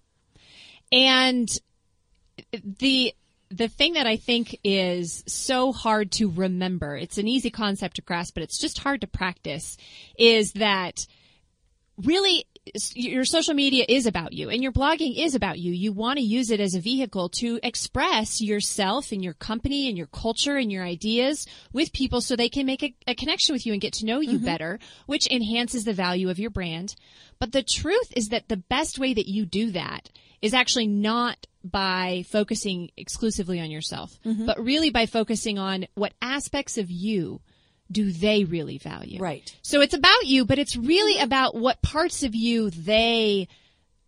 [0.90, 1.48] And
[2.52, 3.14] the
[3.50, 8.02] the thing that I think is so hard to remember, it's an easy concept to
[8.02, 9.76] grasp, but it's just hard to practice,
[10.18, 11.06] is that
[11.96, 12.46] really
[12.94, 15.72] your social media is about you and your blogging is about you.
[15.72, 19.96] You want to use it as a vehicle to express yourself and your company and
[19.96, 23.66] your culture and your ideas with people so they can make a, a connection with
[23.66, 24.44] you and get to know you mm-hmm.
[24.44, 26.94] better, which enhances the value of your brand.
[27.38, 30.10] But the truth is that the best way that you do that
[30.42, 34.46] is actually not by focusing exclusively on yourself, mm-hmm.
[34.46, 37.40] but really by focusing on what aspects of you
[37.90, 39.18] do they really value.
[39.18, 39.54] Right.
[39.62, 41.24] So it's about you, but it's really mm-hmm.
[41.24, 43.48] about what parts of you they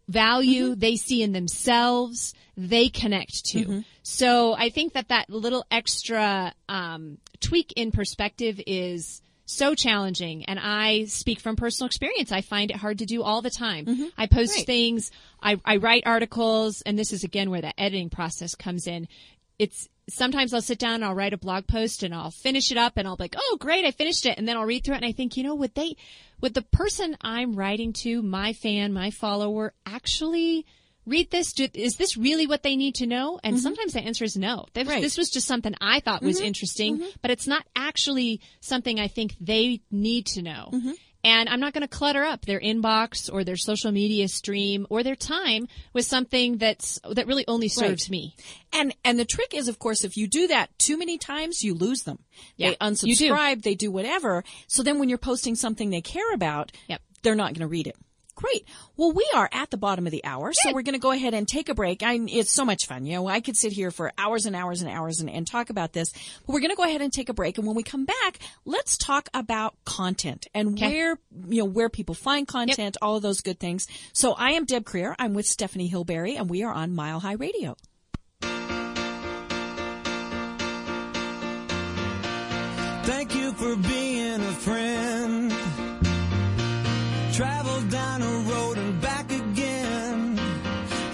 [0.09, 0.81] value, mm-hmm.
[0.81, 3.85] they see in themselves, they connect to.
[4.03, 10.44] So I think that that little extra um, tweak in perspective is so challenging.
[10.44, 12.32] And I speak from personal experience.
[12.32, 13.86] I find it hard to do all the time.
[13.86, 14.04] Mm-hmm.
[14.16, 15.10] I post things,
[15.42, 19.08] I, I write articles, and this is again where the editing process comes in.
[19.58, 22.78] It's sometimes I'll sit down and I'll write a blog post and I'll finish it
[22.78, 24.38] up and I'll be like, oh great, I finished it.
[24.38, 25.96] And then I'll read through it and I think, you know, would they,
[26.40, 30.66] would the person I'm writing to, my fan, my follower, actually
[31.06, 31.52] read this?
[31.52, 33.40] Do, is this really what they need to know?
[33.42, 33.62] And mm-hmm.
[33.62, 34.66] sometimes the answer is no.
[34.74, 35.02] This, Right.
[35.02, 36.46] this was just something I thought was mm-hmm.
[36.46, 37.08] interesting, mm-hmm.
[37.22, 40.70] but it's not actually something I think they need to know.
[41.22, 45.02] And I'm not going to clutter up their inbox or their social media stream or
[45.02, 48.34] their time with something that's that really only serves me.
[48.72, 51.74] And and the trick is, of course, if you do that too many times, you
[51.74, 52.20] lose them.
[52.56, 53.30] Yeah, they you do.
[53.32, 54.44] unsubscribe, they do whatever.
[54.66, 57.02] So then, when you're posting something they care about, Yep.
[57.22, 57.96] they're not going to read it.
[58.40, 58.64] Great.
[58.96, 61.35] Well, we are at the bottom of the hour, so we're going to go ahead
[61.35, 62.03] and take a break.
[62.03, 63.05] I, it's so much fun.
[63.05, 65.68] You know, I could sit here for hours and hours and hours and, and talk
[65.68, 67.59] about this, but we're going to go ahead and take a break.
[67.59, 70.88] And when we come back, let's talk about content and Okay.
[70.90, 73.87] where, you know, where people find content, all of those good things.
[74.14, 75.14] So I am Deb Krier.
[75.18, 77.76] I'm with Stephanie Hillberry and we are on Mile High Radio.
[83.05, 85.53] Thank you for being a friend.
[87.40, 90.38] Travel down a road and back again.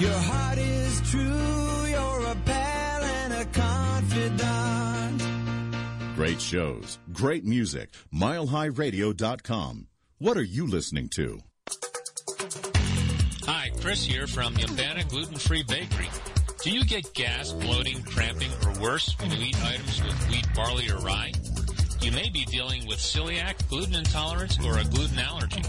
[0.01, 1.87] Your heart is true.
[1.87, 5.23] You're a pal and a confidant.
[6.17, 7.91] Great shows, great music.
[8.13, 9.87] MileHighRadio.com.
[10.19, 11.39] What are you listening to?
[13.45, 16.09] Hi, Chris here from Yumbana Gluten Free Bakery.
[16.65, 20.91] Do you get gas, bloating, cramping, or worse when you eat items with wheat, barley,
[20.91, 21.31] or rye?
[22.01, 25.63] You may be dealing with celiac, gluten intolerance, or a gluten allergy.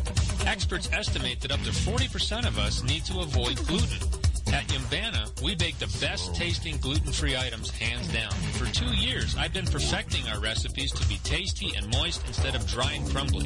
[0.47, 4.26] Experts estimate that up to 40% of us need to avoid gluten.
[4.57, 8.31] At Yumbana, we bake the best tasting gluten-free items hands down.
[8.57, 12.65] For two years, I've been perfecting our recipes to be tasty and moist instead of
[12.65, 13.45] dry and crumbly.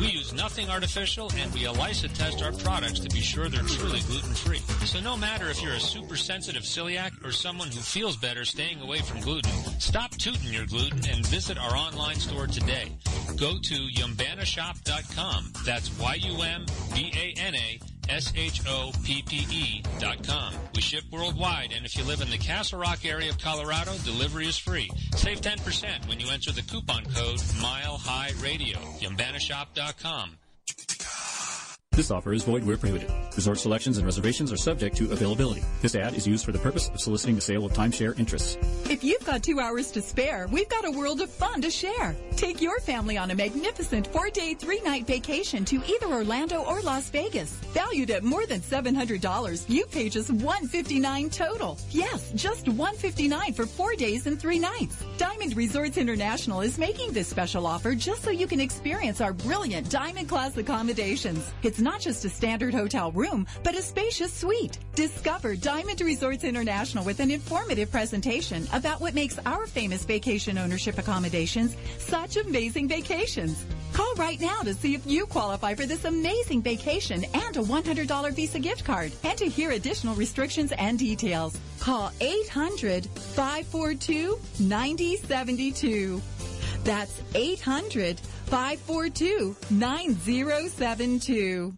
[0.00, 4.00] We use nothing artificial and we ELISA test our products to be sure they're truly
[4.00, 4.62] gluten-free.
[4.86, 8.80] So no matter if you're a super sensitive celiac or someone who feels better staying
[8.80, 12.90] away from gluten, stop tooting your gluten and visit our online store today.
[13.36, 15.52] Go to yumbanashoppe.com.
[15.66, 20.54] That's Y-U-M-B-A-N-A S-H-O-P-P-E dot com.
[20.74, 24.46] We ship worldwide, and if you live in the Castle Rock area of Colorado, delivery
[24.46, 24.90] is free.
[25.14, 28.78] Save 10% when you enter the coupon code Mile High Radio.
[29.00, 30.41] YumbanaShoppe.com.
[31.92, 33.10] This offer is void where prohibited.
[33.36, 35.62] Resort selections and reservations are subject to availability.
[35.82, 38.56] This ad is used for the purpose of soliciting the sale of timeshare interests.
[38.88, 42.16] If you've got two hours to spare, we've got a world of fun to share.
[42.34, 47.52] Take your family on a magnificent four-day, three-night vacation to either Orlando or Las Vegas.
[47.74, 51.78] Valued at more than $700, you pay just 159 total.
[51.90, 55.04] Yes, just 159 for four days and three nights.
[55.18, 59.90] Diamond Resorts International is making this special offer just so you can experience our brilliant
[59.90, 61.52] Diamond Class accommodations.
[61.62, 64.78] It's not just a standard hotel room, but a spacious suite.
[64.94, 70.98] Discover Diamond Resorts International with an informative presentation about what makes our famous vacation ownership
[70.98, 73.64] accommodations such amazing vacations.
[73.92, 78.32] Call right now to see if you qualify for this amazing vacation and a $100
[78.34, 81.58] Visa gift card and to hear additional restrictions and details.
[81.78, 86.22] Call 800 542 9072.
[86.84, 88.20] That's 800
[88.52, 91.72] 542 9072.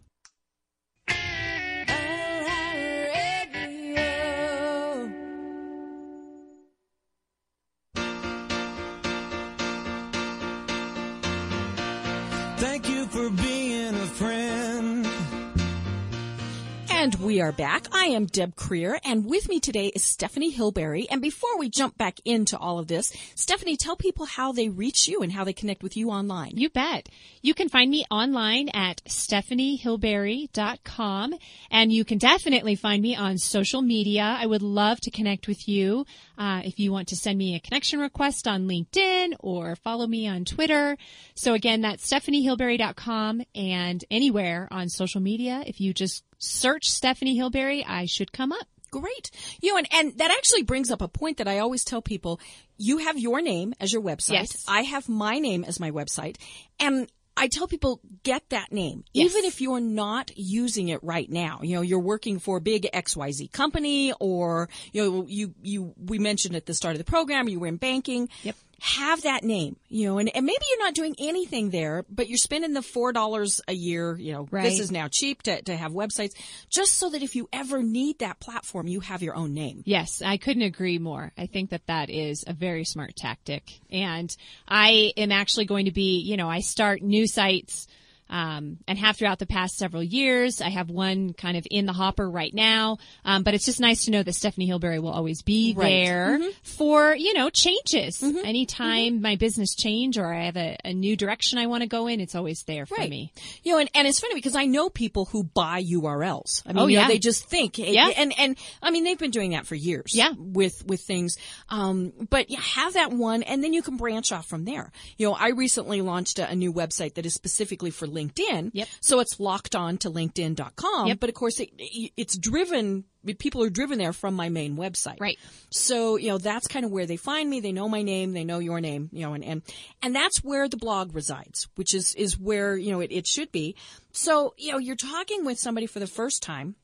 [17.05, 17.85] And we are back.
[17.91, 21.05] I am Deb Krier, and with me today is Stephanie Hillberry.
[21.11, 25.07] And before we jump back into all of this, Stephanie, tell people how they reach
[25.07, 26.53] you and how they connect with you online.
[26.55, 27.07] You bet.
[27.43, 31.35] You can find me online at stephaniehillberry.com
[31.69, 34.35] and you can definitely find me on social media.
[34.39, 36.07] I would love to connect with you.
[36.39, 40.27] Uh, if you want to send me a connection request on LinkedIn or follow me
[40.27, 40.97] on Twitter.
[41.35, 45.63] So again, that's stephaniehillberry.com and anywhere on social media.
[45.67, 48.67] If you just search Stephanie Hillberry, I should come up.
[48.91, 49.31] Great.
[49.61, 52.39] You know, and, and that actually brings up a point that I always tell people.
[52.77, 54.33] You have your name as your website.
[54.33, 54.63] Yes.
[54.67, 56.37] I have my name as my website.
[56.79, 59.31] And I tell people get that name, Yes.
[59.31, 61.59] even if you're not using it right now.
[61.61, 66.17] You know, you're working for a big XYZ company or, you know, you, you, we
[66.17, 68.29] mentioned at the start of the program, you were in banking.
[68.43, 68.55] Yep.
[68.87, 72.37] Have that name, you know, and, and maybe you're not doing anything there, but you're
[72.37, 74.63] spending the $4 a year, you know, Right.
[74.63, 76.33] this is now cheap to, to have websites
[76.69, 79.81] just so that if you ever need that platform, you have your own name.
[79.85, 81.31] Yes, I couldn't agree more.
[81.35, 83.63] I think that that is a very smart tactic.
[83.91, 84.29] And
[84.67, 87.87] I am actually going to be, you know, I start new sites
[88.29, 90.61] um, and have throughout the past several years.
[90.61, 92.97] I have one kind of in the hopper right now.
[93.23, 96.05] Um, but it's just nice to know that Stephanie Hillberry will always be Right.
[96.05, 98.19] there for, you know, changes.
[98.21, 98.45] Mm-hmm.
[98.45, 102.07] Anytime my business change or I have a, a new direction I want to go
[102.07, 103.09] in, it's always there for Right.
[103.09, 103.31] me.
[103.63, 106.63] You know, and, and it's funny because I know people who buy URLs.
[106.65, 107.07] I mean, Oh, you know, yeah.
[107.07, 108.09] they just think, Yeah.
[108.17, 110.15] and, and, I mean, they've been doing that for years.
[110.15, 110.31] Yeah.
[110.37, 111.37] With, with things.
[111.69, 114.91] Um, but yeah, have that one and then you can branch off from there.
[115.17, 118.71] You know, I recently launched a, a new website that is specifically for LinkedIn.
[118.73, 118.87] Yep.
[119.01, 121.07] So it's locked on to LinkedIn.com.
[121.07, 121.19] Yep.
[121.19, 121.69] But of course it,
[122.17, 123.03] it's driven,
[123.37, 125.19] people are driven there from my main website.
[125.19, 125.37] Right.
[125.69, 127.59] So, you know, that's kind of where they find me.
[127.59, 128.33] They know my name.
[128.33, 129.61] They know your name, you know, and, and,
[130.01, 133.51] and that's where the blog resides, which is, is where, you know, it, it should
[133.51, 133.75] be.
[134.11, 136.75] So, you know, you're talking with somebody for the first time.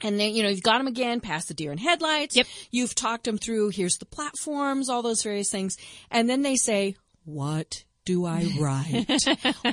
[0.00, 2.36] And then, you know, you've got them again past the deer in headlights.
[2.36, 2.46] Yep.
[2.70, 5.78] You've talked them through, here's the platforms, all those various things.
[6.10, 9.06] And then they say, what do I write?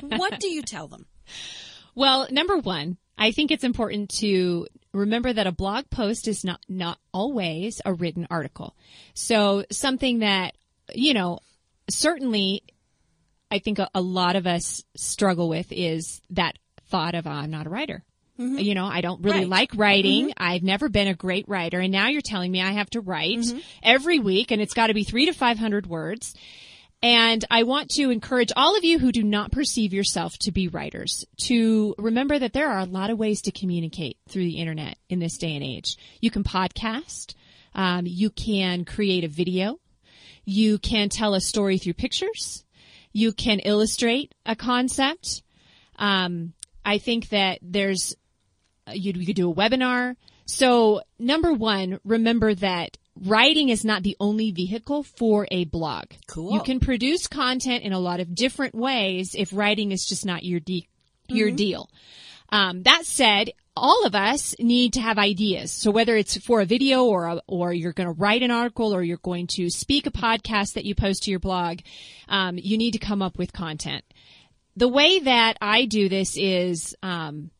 [0.02, 1.06] what do you tell them?
[1.94, 6.60] Well, number one, I think it's important to remember that a blog post is not,
[6.68, 8.74] not always a written article.
[9.14, 10.54] So something that,
[10.94, 11.40] you know,
[11.90, 12.62] certainly
[13.50, 16.56] I think a, a lot of us struggle with is that
[16.88, 18.02] thought of, "Oh, I'm not a writer.
[18.40, 18.58] Mm-hmm.
[18.58, 19.48] You know, I don't really Right.
[19.48, 20.28] like writing.
[20.28, 20.42] Mm-hmm.
[20.42, 21.78] I've never been a great writer.
[21.78, 23.58] And now you're telling me I have to write mm-hmm.
[23.82, 26.34] every week and it's got to be three to 500 words.
[27.02, 30.68] And I want to encourage all of you who do not perceive yourself to be
[30.68, 34.96] writers to remember that there are a lot of ways to communicate through the internet
[35.08, 35.96] in this day and age.
[36.20, 37.34] You can podcast.
[37.74, 39.80] Um, you can create a video.
[40.44, 42.64] You can tell a story through pictures.
[43.12, 45.42] You can illustrate a concept.
[45.96, 46.52] Um,
[46.84, 48.14] I think that there's
[48.86, 50.16] uh, you, you could do a webinar.
[50.46, 56.06] So number one, remember that writing is not the only vehicle for a blog.
[56.26, 56.54] Cool.
[56.54, 60.44] You can produce content in a lot of different ways if writing is just not
[60.44, 60.88] your de-
[61.28, 61.88] your deal.
[62.50, 65.72] Um, that said, all of us need to have ideas.
[65.72, 68.94] So whether it's for a video or a, or you're going to write an article
[68.94, 71.78] or you're going to speak a podcast that you post to your blog,
[72.28, 74.04] um, you need to come up with content.
[74.76, 77.50] The way that I do this is, um,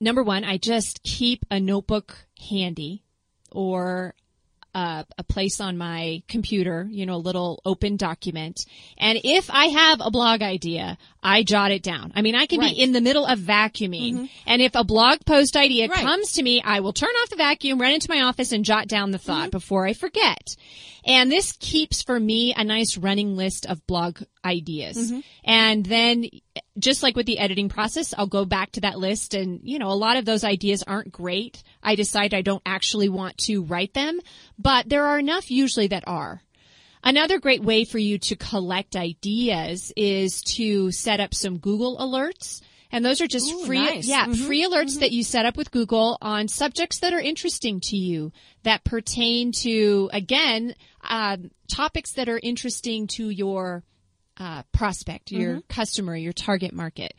[0.00, 3.02] number one, I just keep a notebook handy
[3.50, 4.14] or
[4.76, 8.60] uh, a place on my computer, you know, a little open document.
[8.98, 12.12] And if I have a blog idea, I jot it down.
[12.14, 12.74] I mean, I can Right.
[12.76, 14.28] be in the middle of vacuuming.
[14.46, 16.04] And if a blog post idea Right.
[16.04, 18.86] comes to me, I will turn off the vacuum, run into my office and jot
[18.86, 20.54] down the thought before I forget.
[21.06, 24.96] And this keeps for me a nice running list of blog ideas.
[24.96, 25.20] Mm-hmm.
[25.44, 26.24] And then
[26.78, 29.88] just like with the editing process, I'll go back to that list and, you know,
[29.88, 31.62] a lot of those ideas aren't great.
[31.80, 34.18] I decide I don't actually want to write them,
[34.58, 36.42] but there are enough usually that are.
[37.04, 42.62] Another great way for you to collect ideas is to set up some Google alerts.
[42.92, 44.06] And those are just Ooh, free, nice.
[44.06, 47.80] yeah, Mhm, free alerts that you set up with Google on subjects that are interesting
[47.80, 48.32] to you
[48.62, 53.82] that pertain to, again, um, topics that are interesting to your
[54.38, 57.14] uh, prospect, your customer, your target market.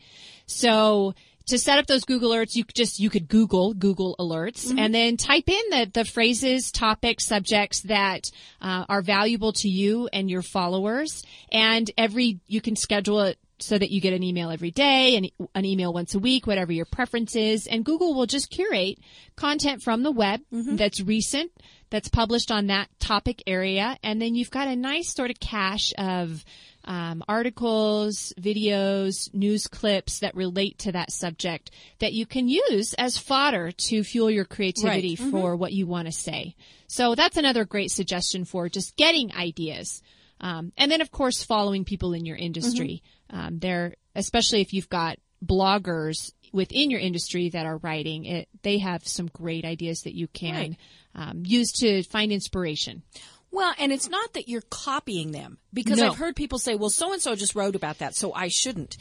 [0.46, 1.14] So
[1.46, 4.94] to set up those Google alerts, you could just you could Google Google alerts and
[4.94, 10.30] then type in the the phrases, topics, subjects that uh, are valuable to you and
[10.30, 11.22] your followers.
[11.50, 15.30] And every you can schedule it so that you get an email every day and
[15.54, 17.66] an email once a week, whatever your preference is.
[17.66, 18.98] And Google will just curate
[19.36, 20.40] content from the web
[20.76, 21.50] that's recent,
[21.90, 23.96] that's published on that topic area.
[24.02, 26.44] And then you've got a nice sort of cache of
[26.84, 33.18] um, articles, videos, news clips that relate to that subject that you can use as
[33.18, 36.54] fodder to fuel your creativity for what you want to say.
[36.86, 40.02] So that's another great suggestion for just getting ideas.
[40.40, 43.02] Um, and then, of course, following people in your industry.
[43.30, 48.78] Um, they're, especially if you've got bloggers within your industry that are writing it, they
[48.78, 50.76] have some great ideas that you can Right.
[51.14, 53.02] um, use to find inspiration.
[53.50, 56.08] Well, and it's not that you're copying them because No.
[56.10, 58.96] I've heard people say, well, so and so just wrote about that, so I shouldn't.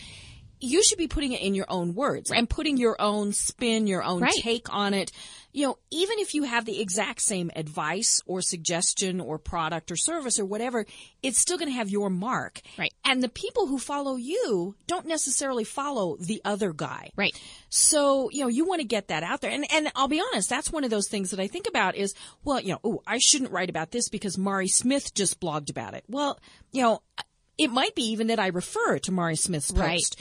[0.60, 4.04] You should be putting it in your own words and putting your own spin, your
[4.04, 4.34] own Right.
[4.34, 5.12] take on it.
[5.54, 9.96] You know, even if you have the exact same advice or suggestion or product or
[9.96, 10.86] service or whatever,
[11.24, 12.62] it's still going to have your mark.
[12.78, 12.94] Right.
[13.04, 17.10] And the people who follow you don't necessarily follow the other guy.
[17.16, 17.36] Right.
[17.70, 19.52] So, you know, you want to get that out there.
[19.52, 22.14] And, and I'll be honest, that's one of those things that I think about is,
[22.44, 25.94] well, you know, oh, I shouldn't write about this because Mari Smith just blogged about
[25.96, 26.04] it.
[26.08, 26.40] Well,
[26.72, 27.02] you know,
[27.58, 29.82] it might be even that I refer to Mari Smith's post.
[29.82, 30.16] Right.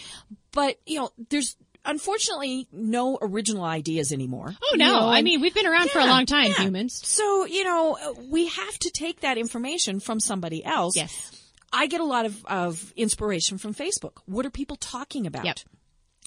[0.53, 4.55] But, you know, there's unfortunately no original ideas anymore.
[4.63, 4.93] Oh You no!
[5.01, 6.65] know, I mean, we've been around for a long time, yeah.
[6.65, 7.01] humans.
[7.07, 7.97] So, you know,
[8.29, 10.97] we have to take that information from somebody else.
[10.97, 11.43] Yes.
[11.73, 14.19] I get a lot of, of inspiration from Facebook.
[14.27, 15.45] What are people talking about?
[15.45, 15.59] Yep.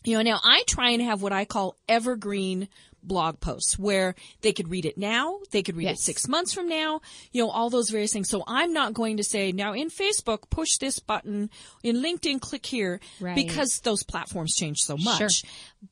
[0.04, 2.70] You know, now I try and have what I call evergreen
[3.04, 6.68] blog posts where they could read it now, they could read it six months from
[6.68, 8.30] now, you know, all those various things.
[8.30, 11.50] So I'm not going to say now in Facebook, push this button,
[11.84, 13.36] in LinkedIn, click here, Right.
[13.36, 15.18] because those platforms change so much.
[15.42, 15.50] Sure.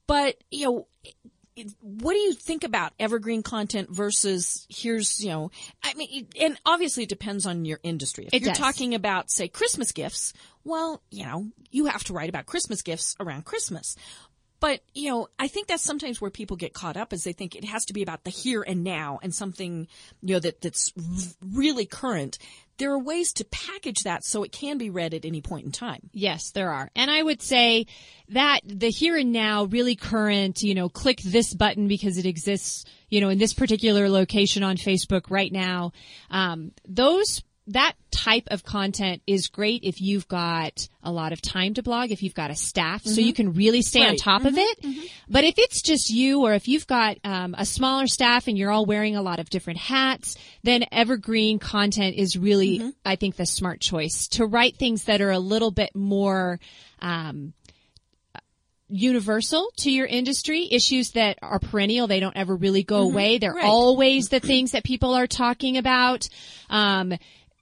[0.08, 0.88] But, you know,
[1.82, 5.50] what do you think about evergreen content versus here's you know
[5.84, 8.60] i mean and obviously it depends on your industry if It you're does.
[8.60, 10.34] talking about say christmas gifts
[10.64, 13.96] well you know you have to write about christmas gifts around christmas
[14.60, 17.56] but you know i think that's sometimes where people get caught up is they think
[17.56, 19.88] it has to be about the here and now and something
[20.22, 20.92] you know that that's
[21.42, 22.38] really current
[22.78, 25.72] there are ways to package that so it can be read at any point in
[25.72, 26.90] time Yes, there are.
[26.96, 27.86] And I would say
[28.30, 32.86] that the here and now, really current, you know, click this button because it exists,
[33.10, 35.92] you know, in this particular location on Facebook right now.
[36.30, 41.74] Um, those, that type of content is great if you've got a lot of time
[41.74, 44.20] to blog, if you've got a staff, so you can really stay on Right.
[44.20, 44.86] top of it.
[45.30, 48.72] But if it's just you or if you've got um, a smaller staff and you're
[48.72, 53.46] all wearing a lot of different hats, then evergreen content is really, I think, the
[53.46, 56.60] smart choice to write things that are a little bit more
[57.02, 57.54] um,
[58.90, 62.08] universal to your industry, issues that are perennial.
[62.08, 63.38] They don't ever really go away.
[63.38, 63.66] They're Right.
[63.66, 66.30] always the things that people are talking about.
[66.70, 67.14] Um,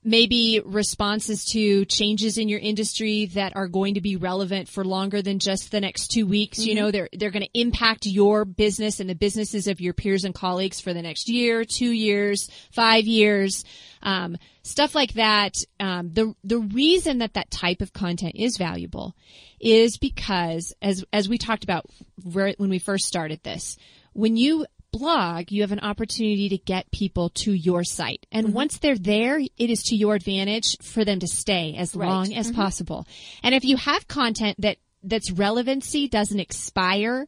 [0.06, 5.20] maybe responses to changes in your industry that are going to be relevant for longer
[5.20, 6.64] than just the next two weeks.
[6.64, 10.24] You know, they're, they're going to impact your business and the businesses of your peers
[10.24, 13.64] and colleagues for the next year, two years, five years.
[14.00, 15.54] Um, stuff like that.
[15.80, 19.16] Um, the the reason that that type of content is valuable
[19.58, 21.86] is because, as as we talked about
[22.22, 23.76] when we first started this,
[24.12, 24.66] when you
[24.98, 28.56] blog, you have an opportunity to get people to your site, and mm-hmm.
[28.56, 32.48] once they're there, it is to your advantage for them to stay as long as
[32.48, 32.60] mm-hmm.
[32.60, 33.06] possible.
[33.42, 37.26] And if you have content that that's relevancy doesn't expire,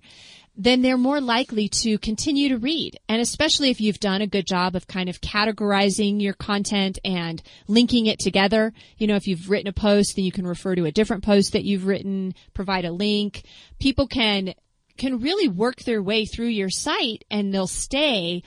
[0.58, 2.98] then they're more likely to continue to read.
[3.08, 7.40] And especially if you've done a good job of kind of categorizing your content and
[7.68, 8.72] linking it together.
[8.98, 11.52] You know, if you've written a post, then you can refer to a different post
[11.52, 13.44] that you've written, provide a link.
[13.78, 14.52] People can,
[14.98, 18.42] can really work their way through your site and they'll stay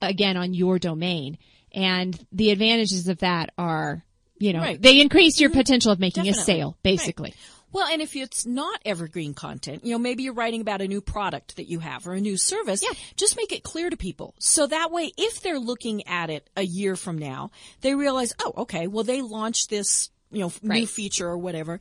[0.00, 1.38] again on your domain.
[1.72, 4.04] And the advantages of that are,
[4.38, 4.80] you know, Right.
[4.80, 5.58] they increase your mm-hmm.
[5.58, 6.40] potential of making Definitely.
[6.40, 7.34] a sale, basically.
[7.70, 11.02] Well, and if it's not evergreen content, you know, maybe you're writing about a new
[11.02, 12.96] product that you have or a new service, Yeah.
[13.16, 14.34] just make it clear to people.
[14.38, 17.50] So that way, if they're looking at it a year from now,
[17.82, 21.78] they realize, oh, okay, well, they launched this, you know, new feature or whatever.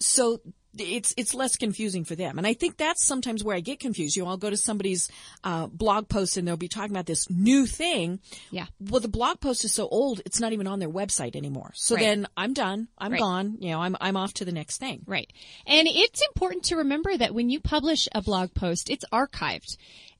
[0.00, 0.40] So
[0.78, 2.38] it's, it's less confusing for them.
[2.38, 4.16] And I think that's sometimes where I get confused.
[4.16, 5.08] You know, I'll go to somebody's,
[5.44, 8.20] uh, blog post and they'll be talking about this new thing.
[8.50, 8.66] Yeah.
[8.80, 11.72] Well, the blog post is so old, it's not even on their website anymore.
[11.74, 12.04] So Right.
[12.04, 12.88] then I'm done.
[12.98, 13.20] I'm Right.
[13.20, 13.56] gone.
[13.60, 15.02] You know, I'm, I'm off to the next thing.
[15.06, 15.32] Right.
[15.66, 19.76] And it's important to remember that when you publish a blog post, it's archived.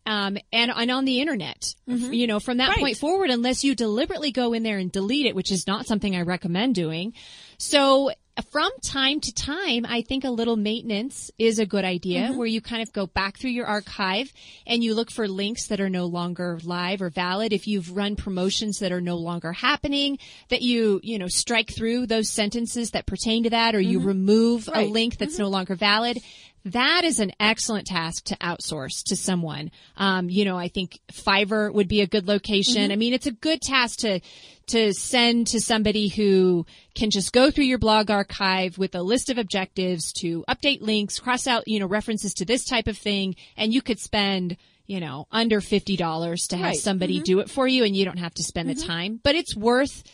[0.09, 2.79] Um, and, and on the internet, you know, from that Right.
[2.79, 6.15] point forward, unless you deliberately go in there and delete it, which is not something
[6.15, 7.13] I recommend doing.
[7.59, 8.13] So
[8.51, 12.37] from time to time, I think a little maintenance is a good idea mm-hmm.
[12.37, 14.33] where you kind of go back through your archive
[14.67, 17.53] and you look for links that are no longer live or valid.
[17.53, 20.19] If you've run promotions that are no longer happening,
[20.51, 24.09] that you, you know, strike through those sentences that pertain to that or you mm-hmm.
[24.09, 25.45] remove a link that's mm-hmm.
[25.45, 26.19] no longer valid.
[26.67, 29.71] That is an excellent task to outsource to someone.
[29.97, 32.83] Um, you know, I think Fiverr would be a good location.
[32.83, 32.93] Mm-hmm.
[32.93, 34.21] I mean, it's a good task to
[34.69, 39.31] to send to somebody who can just go through your blog archive with a list
[39.31, 43.37] of objectives to update links, cross out, you know, references to this type of thing,
[43.57, 44.57] and you could spend
[44.89, 46.77] you know, under $50 to have Right.
[46.77, 47.25] somebody mm-hmm.
[47.25, 48.87] do it for you and you don't have to spend the mm-hmm.
[48.87, 50.05] time, but it's worth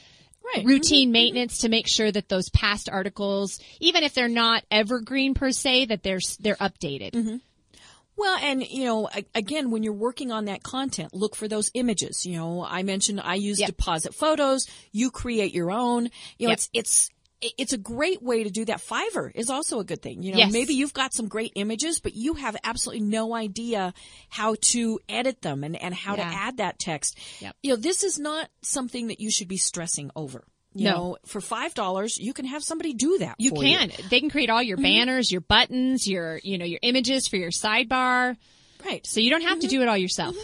[0.44, 0.64] Right.
[0.64, 1.06] routine mm-hmm.
[1.06, 1.12] Mm-hmm.
[1.12, 5.86] maintenance to make sure that those past articles, even if they're not evergreen per se,
[5.86, 7.12] that they're they're updated.
[7.12, 7.36] Mm-hmm.
[8.16, 12.26] Well, and you know, again, when you're working on that content, look for those images.
[12.26, 13.68] You know, I mentioned I use Yep.
[13.68, 14.66] deposit photos.
[14.92, 16.10] You create your own.
[16.38, 16.58] You know, Yep.
[16.58, 17.10] it's it's
[17.58, 18.78] it's a great way to do that.
[18.80, 20.22] Fiverr is also a good thing.
[20.22, 20.52] You know, Yes.
[20.52, 23.92] maybe you've got some great images, but you have absolutely no idea
[24.28, 26.28] how to edit them and, and how Yeah.
[26.30, 27.18] to add that text.
[27.40, 27.56] Yep.
[27.62, 30.44] You know, this is not something that you should be stressing over.
[30.74, 30.94] You No.
[30.94, 33.34] know, for five dollars, you can have somebody do that.
[33.38, 33.90] You can.
[34.08, 34.82] They can create all your Mm-hmm.
[34.84, 38.36] banners, your buttons, your you know your images for your sidebar.
[38.84, 39.06] right?
[39.06, 39.76] So you don't have to Mm-hmm.
[39.76, 40.34] do it all yourself.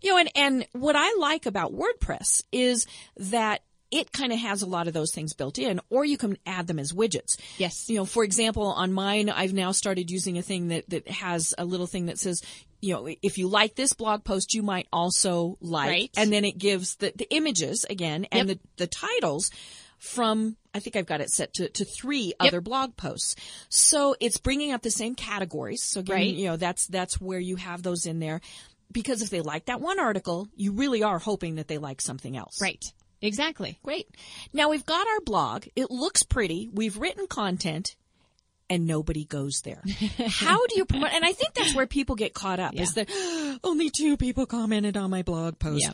[0.00, 2.86] You know, and, and what I like about WordPress is
[3.16, 6.36] that it kind of has a lot of those things built in, or you can
[6.46, 7.36] add them as widgets.
[7.58, 7.88] Yes.
[7.88, 11.54] You know, for example, on mine, I've now started using a thing that, that has
[11.58, 12.42] a little thing that says,
[12.80, 16.10] you know, if you like this blog post, you might also like, Right.
[16.16, 18.58] and then it gives the, the images again and Yep.
[18.76, 19.50] the, the titles
[19.98, 23.36] from, I think I've got it set to, to three other blog posts.
[23.68, 25.82] So it's bringing up the same categories.
[25.84, 26.34] So again, Right.
[26.34, 28.40] you know, that's, that's where you have those in there.
[28.90, 32.36] Because if they like that one article, you really are hoping that they like something
[32.36, 32.60] else.
[32.60, 32.84] Right.
[33.22, 33.78] Exactly.
[33.84, 34.08] Great.
[34.52, 35.66] Now we've got our blog.
[35.76, 36.68] It looks pretty.
[36.72, 37.96] We've written content
[38.68, 39.82] and nobody goes there.
[40.26, 41.12] How do you promote?
[41.12, 43.08] And I think that's where people get caught up is that
[43.64, 45.84] only two people commented on my blog post.
[45.84, 45.92] Yeah.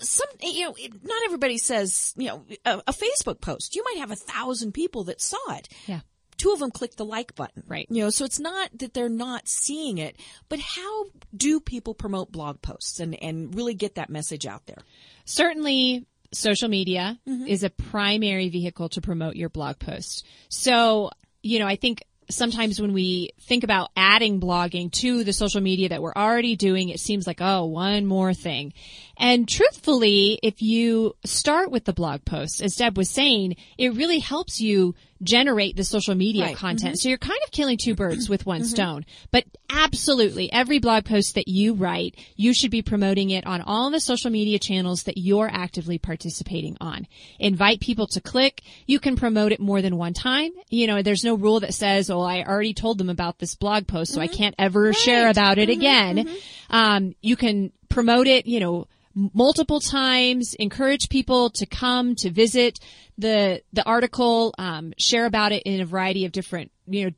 [0.00, 3.76] Some, you know, not everybody says, you know, a, a Facebook post.
[3.76, 5.68] You might have a thousand people that saw it.
[5.86, 6.00] Yeah.
[6.36, 7.62] Two of them click the like button.
[7.68, 7.86] Right.
[7.88, 10.16] You know, so it's not that they're not seeing it,
[10.48, 11.04] but how
[11.34, 14.82] do people promote blog posts and, and really get that message out there?
[15.26, 17.46] certainly social media mm-hmm.
[17.46, 20.26] is a primary vehicle to promote your blog post.
[20.48, 21.10] So,
[21.42, 25.90] you know, I think sometimes when we think about adding blogging to the social media
[25.90, 28.72] that we're already doing, it seems like, oh, one more thing.
[29.16, 34.18] And truthfully, if you start with the blog post, as Deb was saying, it really
[34.18, 36.56] helps you generate the social media Right.
[36.56, 36.94] content.
[36.94, 36.96] Mm-hmm.
[36.96, 38.68] So you're kind of killing two birds with one mm-hmm.
[38.68, 39.06] stone.
[39.30, 43.90] But absolutely, every blog post that you write, you should be promoting it on all
[43.90, 47.06] the social media channels that you're actively participating on.
[47.38, 48.62] Invite people to click.
[48.86, 50.52] You can promote it more than one time.
[50.68, 53.86] You know, there's no rule that says, oh, I already told them about this blog
[53.86, 54.36] post, so I mm-hmm.
[54.36, 56.28] can't ever share about it again.
[56.70, 58.86] Um, you can promote it, you know,
[59.16, 62.78] m- multiple times, encourage people to come to visit
[63.18, 67.10] the, the article, um, share about it in a variety of different, you know,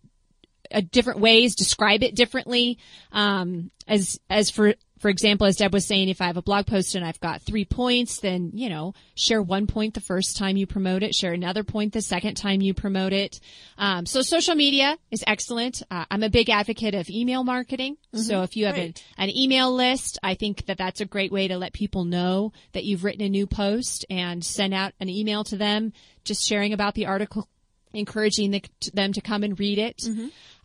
[0.72, 2.78] uh, different ways, describe it differently.
[3.12, 6.66] Um, as, as for, for example, as Deb was saying, if I have a blog
[6.66, 10.57] post and I've got three points, then, you know, share one point the first time
[10.57, 13.40] you promote it, share another point the second time you promote it.
[13.76, 15.82] Um, so social media is excellent.
[15.90, 17.96] Uh, I'm a big advocate of email marketing.
[18.12, 21.49] So if you have an, an email list, I think that that's a great way
[21.49, 25.44] to let people know that you've written a new post and send out an email
[25.44, 25.92] to them,
[26.24, 27.49] just sharing about the article
[27.92, 30.03] encouraging the, them to come and read it.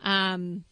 [0.04, 0.64] Um,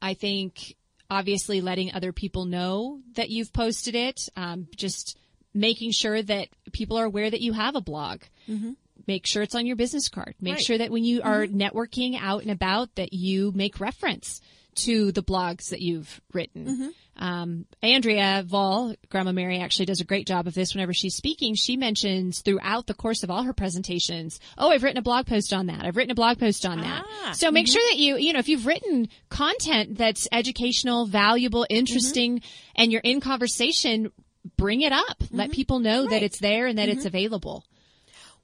[0.00, 0.76] I think
[1.10, 5.18] obviously letting other people know that you've posted it, um, just
[5.52, 8.22] making sure that people are aware that you have a blog.
[8.48, 8.72] Mm-hmm.
[9.06, 10.34] Make sure it's on your business card.
[10.40, 10.64] Make Right.
[10.64, 11.60] sure that when you are mm-hmm.
[11.60, 14.40] networking out and about that you make reference
[14.76, 16.64] to the blogs that you've written.
[16.66, 16.88] Mm-hmm.
[17.20, 21.54] Um, Andrea Vahl, Grandma Mary actually does a great job of this whenever she's speaking.
[21.54, 25.52] She mentions throughout the course of all her presentations, oh, I've written a blog post
[25.52, 25.84] on that.
[25.84, 27.04] I've written a blog post on that.
[27.06, 31.66] Ah, So make sure that you, you know, if you've written content that's educational, valuable,
[31.68, 32.40] interesting,
[32.74, 34.10] and you're in conversation,
[34.56, 35.22] bring it up.
[35.30, 37.64] Let people know that it's there and that it's available.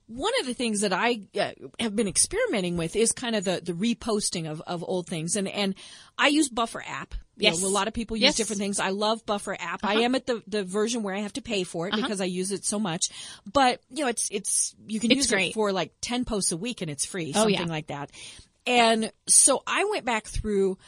[0.07, 3.61] one of the things that I uh, have been experimenting with is kind of the,
[3.65, 5.35] the reposting of, of old things.
[5.35, 5.75] And, and
[6.19, 7.15] I use Buffer app.
[7.37, 7.61] Yes.
[7.61, 8.33] know, a lot of people use Yes.
[8.35, 8.39] Uh-huh.
[8.39, 8.81] different things.
[8.81, 9.85] I love Buffer app.
[9.85, 12.25] I am at the, the version where I have to pay for it because I
[12.25, 13.11] use it so much.
[13.51, 15.51] But, you know, it's, it's, you can It's use great.
[15.51, 17.65] it for like 10 posts a week and it's free, Oh, something yeah.
[17.65, 18.11] like that.
[18.67, 20.79] And so I went back through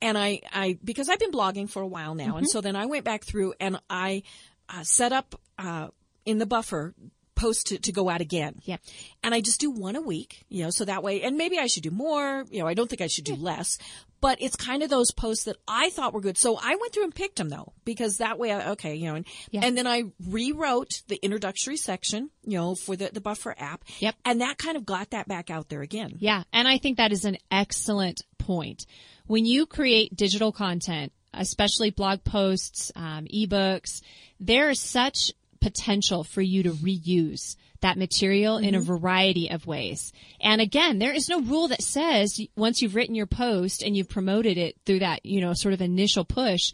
[0.00, 2.30] and I, I, because I've been blogging for a while now.
[2.30, 2.38] Mm-hmm.
[2.38, 4.24] And so then I went back through and I
[4.68, 5.88] uh, set up, uh,
[6.24, 6.94] in the buffer
[7.42, 8.54] post to, to go out again.
[8.62, 8.76] Yeah.
[9.24, 11.66] And I just do one a week, you know, so that way, and maybe I
[11.66, 13.78] should do more, you know, I don't think I should do less,
[14.20, 16.38] but it's kind of those posts that I thought were good.
[16.38, 19.16] So I went through and picked them though, because that way, I, okay, you know,
[19.16, 19.62] and, Yeah.
[19.64, 23.84] and then I rewrote the introductory section, you know, for the, the buffer app.
[23.98, 24.14] Yep.
[24.24, 26.12] And that kind of got that back out there again.
[26.18, 28.86] Yeah, and I think that is an excellent point.
[29.26, 34.02] When you create digital content, especially blog posts, um, ebooks,
[34.38, 35.32] there is such
[35.62, 38.86] potential for you to reuse that material in a mm-hmm.
[38.86, 40.12] variety of ways.
[40.40, 44.08] And again, there is no rule that says once you've written your post and you've
[44.08, 46.72] promoted it through that, you know, sort of initial push,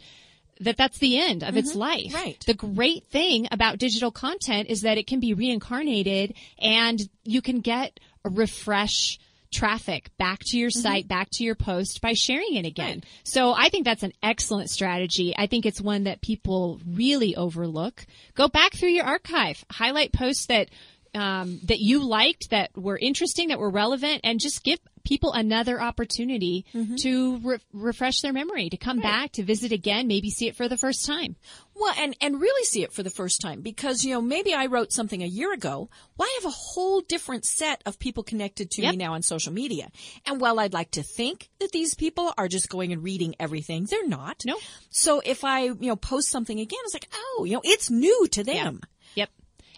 [0.59, 1.79] that that's the end of its mm-hmm.
[1.79, 2.13] life.
[2.13, 2.43] Right.
[2.45, 7.61] The great thing about digital content is that it can be reincarnated and you can
[7.61, 9.19] get a refresh
[9.51, 10.79] traffic back to your mm-hmm.
[10.81, 13.03] site, back to your post by sharing it again.
[13.23, 15.33] So I think that's an excellent strategy.
[15.37, 18.05] I think it's one that people really overlook.
[18.35, 20.69] Go back through your archive, highlight posts that
[21.15, 25.81] um, that you liked, that were interesting, that were relevant, and just give people another
[25.81, 26.65] opportunity
[26.97, 30.67] to re- refresh their memory, to come back, to visit again, maybe see it for
[30.67, 31.35] the first time.
[31.73, 34.65] Well, and, and really see it for the first time because, you know, maybe I
[34.65, 35.89] wrote something a year ago.
[36.17, 38.91] Well, I have a whole different set of people connected to Yep.
[38.91, 39.89] me now on social media.
[40.25, 43.85] And while I'd like to think that these people are just going and reading everything,
[43.89, 44.43] they're not.
[44.45, 44.57] No.
[44.89, 48.27] So if I, you know, post something again, it's like, oh, you know, it's new
[48.33, 48.81] to them.
[48.81, 48.89] Yep.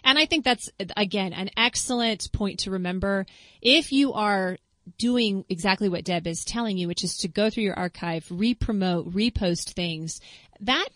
[0.04, 3.26] And I think that's, again, an excellent point to remember.
[3.60, 4.58] If you are
[4.98, 9.12] doing exactly what Deb is telling you, which is to go through your archive, re-promote,
[9.12, 10.20] repost things,
[10.60, 10.88] that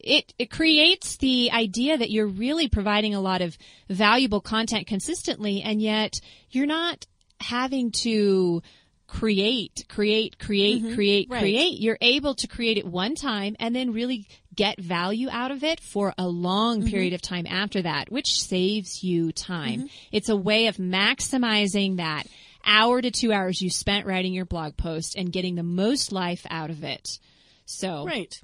[0.00, 3.56] it, it creates the idea that you're really providing a lot of
[3.88, 7.06] valuable content consistently, and yet you're not
[7.40, 8.62] having to
[9.06, 10.94] create, create, create, mm-hmm.
[10.94, 11.40] create, right.
[11.40, 11.80] create.
[11.80, 14.28] You're able to create it one time and then really
[14.58, 19.04] get value out of it for a long period of time after that, which saves
[19.04, 19.88] you time.
[20.10, 22.24] It's a way of maximizing that
[22.66, 26.44] hour to two hours you spent writing your blog post and getting the most life
[26.50, 27.20] out of it.
[27.66, 28.34] So, Right.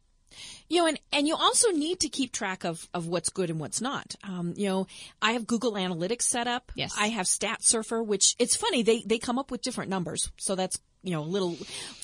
[0.68, 3.58] You know, and, and you also need to keep track of, of what's good and
[3.58, 4.14] what's not.
[4.22, 4.86] Um, you know,
[5.20, 6.70] I have Google Analytics set up.
[6.76, 6.94] Yes.
[6.98, 10.30] I have StatSurfer, which it's funny, they, they come up with different numbers.
[10.36, 11.56] So that's, you know, a little,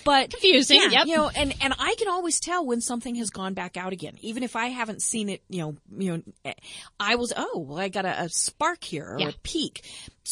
[0.05, 1.07] but Confusing, Yeah, yep.
[1.07, 4.17] You know, and, and I can always tell when something has gone back out again,
[4.21, 6.53] even if I haven't seen it, you know, you know, eh,
[7.01, 9.29] I was, oh, well, I got a, a spark here or Yeah.
[9.31, 9.83] a peak.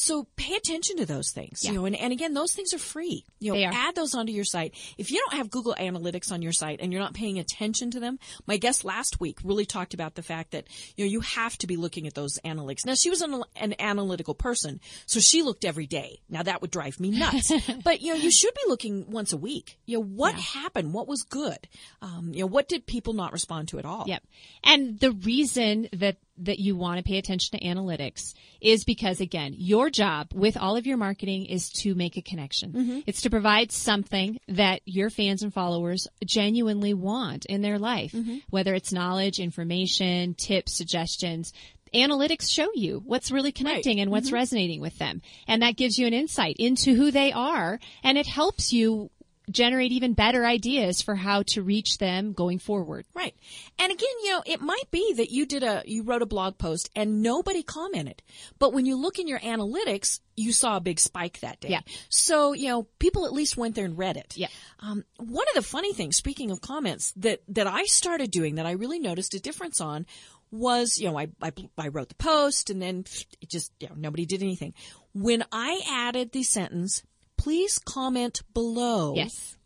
[0.00, 1.72] So pay attention to those things, Yeah.
[1.72, 3.24] you know, and, and again, those things are free.
[3.40, 3.72] You know, They are.
[3.72, 4.74] add those onto your site.
[4.96, 8.00] If you don't have Google Analytics on your site and you're not paying attention to
[8.00, 11.58] them, my guest last week really talked about the fact that, you know, you have
[11.58, 12.86] to be looking at those analytics.
[12.86, 16.20] Now she was an, an analytical person, so she looked every day.
[16.28, 17.50] Now that would drive me nuts.
[17.84, 19.78] but, you know, you should be looking once a week.
[19.86, 20.94] You know, what happened?
[20.94, 21.68] What was good?
[22.02, 24.04] Um, you know, what did people not respond to at all?
[24.06, 24.22] Yep.
[24.62, 29.54] And the reason that that you want to pay attention to analytics is because again,
[29.56, 32.72] your job with all of your marketing is to make a connection.
[32.72, 33.00] Mm-hmm.
[33.06, 38.38] It's to provide something that your fans and followers genuinely want in their life, mm-hmm.
[38.50, 41.52] whether it's knowledge, information, tips, suggestions.
[41.94, 44.34] Analytics show you what's really connecting and what's mm-hmm.
[44.34, 45.22] resonating with them.
[45.46, 49.10] And that gives you an insight into who they are and it helps you
[49.50, 53.06] generate even better ideas for how to reach them going forward.
[53.14, 53.34] Right.
[53.78, 56.58] And again, you know, it might be that you did a, you wrote a blog
[56.58, 58.22] post and nobody commented.
[58.58, 61.70] But when you look in your analytics, you saw a big spike that day.
[61.70, 61.80] Yeah.
[62.08, 64.36] So, you know, people at least went there and read it.
[64.36, 64.48] Yeah.
[64.80, 68.66] Um, one of the funny things, speaking of comments, that, that I started doing that
[68.66, 70.06] I really noticed a difference on
[70.50, 73.04] was, you know, I, I, I wrote the post and then
[73.40, 74.74] it just, you know, nobody did anything.
[75.12, 77.02] When I added the sentence,
[77.38, 79.56] please comment below Yes.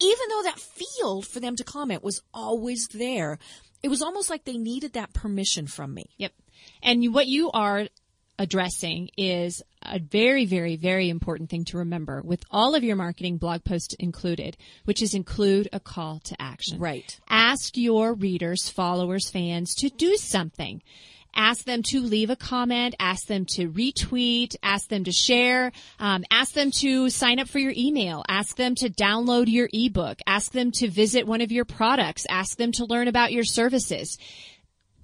[0.00, 3.38] even though that field for them to comment was always there,
[3.82, 6.04] it was almost like they needed that permission from me.
[6.18, 6.32] Yep.
[6.82, 7.88] And you- what you are
[8.38, 13.36] addressing is a very, very, very important thing to remember with all of your marketing
[13.38, 16.78] blog posts included, which is include a call to action.
[16.80, 17.18] Right.
[17.28, 20.82] Ask your readers, followers, fans to do something.
[21.34, 26.24] Ask them to leave a comment, ask them to retweet, ask them to share, um,
[26.30, 30.52] ask them to sign up for your email, ask them to download your ebook, ask
[30.52, 34.18] them to visit one of your products, ask them to learn about your services.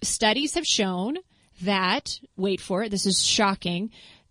[0.02, 1.18] Studies have shown
[1.62, 3.90] that, wait for it, this is shocking,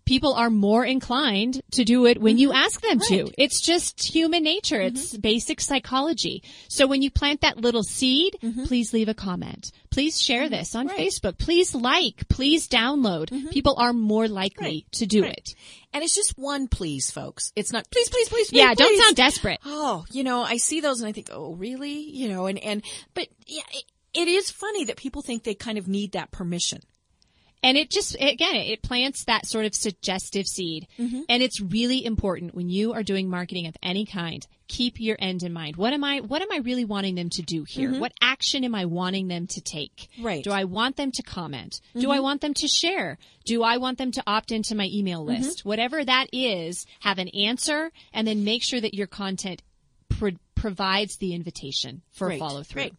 [0.10, 2.58] people are more inclined to do it when you mm-hmm.
[2.58, 3.30] ask them to.
[3.38, 4.82] It's just human nature.
[4.82, 5.22] It's mm-hmm.
[5.22, 6.42] basic psychology.
[6.68, 8.64] So when you plant that little seed, mm-hmm.
[8.64, 9.72] please leave a comment.
[9.92, 11.38] Please share this on Facebook.
[11.38, 13.52] Please like, please download.
[13.52, 14.92] People are more likely Right.
[14.94, 15.38] to do Right.
[15.38, 15.54] it.
[15.94, 17.54] And it's just one please, folks.
[17.56, 18.58] It's not please, please, please, please.
[18.58, 19.60] Yeah, don't sound desperate.
[19.64, 22.00] Oh, you know, I see those and I think, oh, really?
[22.00, 22.82] You know, and, and,
[23.14, 23.84] but yeah, it,
[24.16, 26.82] it is funny that people think they kind of need that permission.
[27.62, 30.88] And it just, again, it plants that sort of suggestive seed.
[30.98, 31.22] Mm-hmm.
[31.28, 35.44] And it's really important when you are doing marketing of any kind, keep your end
[35.44, 35.76] in mind.
[35.76, 37.92] What am I, what am I really wanting them to do here?
[38.00, 40.08] What action am I wanting them to take?
[40.14, 40.26] Mm-hmm.
[40.26, 40.40] Right.
[40.42, 40.50] Mm-hmm.
[40.50, 41.82] Do I want them to comment?
[41.98, 43.18] Do I want them to share?
[43.46, 45.44] Do I want them to opt into my email Mm-hmm.
[45.44, 45.66] list?
[45.66, 49.62] Whatever that is, have an answer and then make sure that your content
[50.08, 52.82] pro- provides the invitation for Great, follow through.
[52.84, 52.94] Great.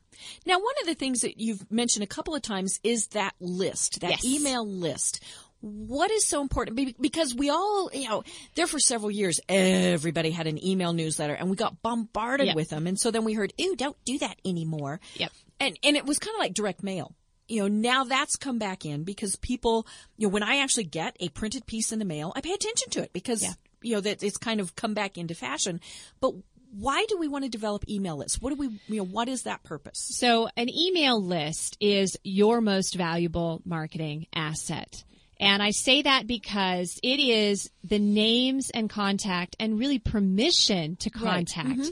[0.47, 4.01] Now, one of the things that you've mentioned a couple of times is that list,
[4.01, 4.25] that Yes.
[4.25, 5.21] email list.
[5.61, 6.99] What is so important?
[7.01, 8.23] Because we all, you know,
[8.55, 12.57] there for several years, everybody had an email newsletter and we got bombarded Yep.
[12.57, 12.87] with them.
[12.87, 15.01] And so then we heard, ooh, don't do that anymore.
[15.17, 15.33] Yep.
[15.61, 17.15] And, and it was kind of like direct mail.
[17.47, 21.17] You know, now that's come back in because people, you know, when I actually get
[21.21, 23.53] a printed piece in the mail, I pay attention to it because, Yeah.
[23.83, 25.81] you know, that it's kind of come back into fashion.
[26.21, 26.35] But
[26.73, 28.41] why do we want to develop email lists?
[28.41, 29.99] What do we, you know, what is that purpose?
[29.99, 35.05] So an email list is your most valuable marketing asset.
[35.39, 41.11] And I say that because it is the names and contact and really permission to
[41.11, 41.89] contact mm-hmm.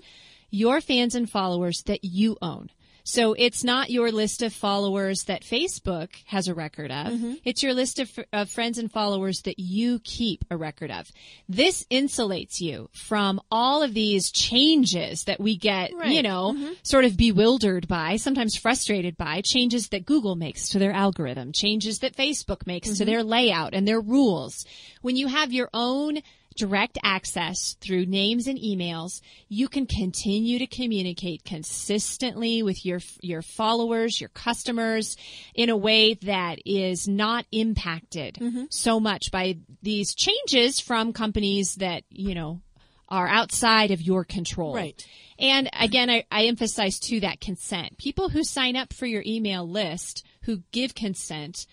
[0.51, 2.69] your fans and followers that you own.
[3.09, 7.07] So it's not your list of followers that Facebook has a record of.
[7.07, 7.35] Mm-hmm.
[7.43, 11.11] It's your list of, of friends and followers that you keep a record of.
[11.49, 16.73] This insulates you from all of these changes that we get, you know, mm-hmm.
[16.83, 22.01] sort of bewildered by, sometimes frustrated by changes that Google makes to their algorithm, changes
[22.01, 23.07] that Facebook makes to mm-hmm.
[23.07, 24.67] their layout and their rules.
[25.01, 26.19] When you have your own
[26.59, 33.43] direct access through names and emails, you can continue to communicate consistently with your your
[33.43, 35.17] followers, your customers
[35.55, 38.65] in a way that is not impacted mm-hmm.
[38.71, 42.61] so much by these changes from companies that, you know,
[43.09, 44.75] are outside of your control.
[44.75, 45.07] Right.
[45.39, 47.97] And again, I, I emphasize too that consent.
[47.97, 51.67] People who sign up for your email list, who give consent,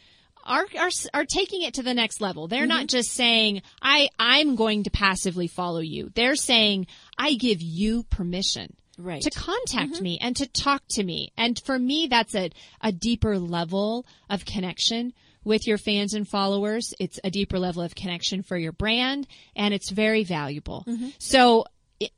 [0.46, 2.48] are, are are taking it to the next level.
[2.48, 2.98] They're not mm-hmm.
[2.98, 6.12] just saying I I'm going to passively follow you.
[6.14, 6.88] They're saying
[7.18, 9.22] I give you permission Right.
[9.24, 10.04] to contact mm-hmm.
[10.04, 11.34] me and to talk to me.
[11.36, 16.94] And for me that's a a deeper level of connection with your fans and followers.
[17.00, 20.86] It's a deeper level of connection for your brand and it's very valuable.
[20.88, 21.10] Mm-hmm.
[21.20, 21.66] So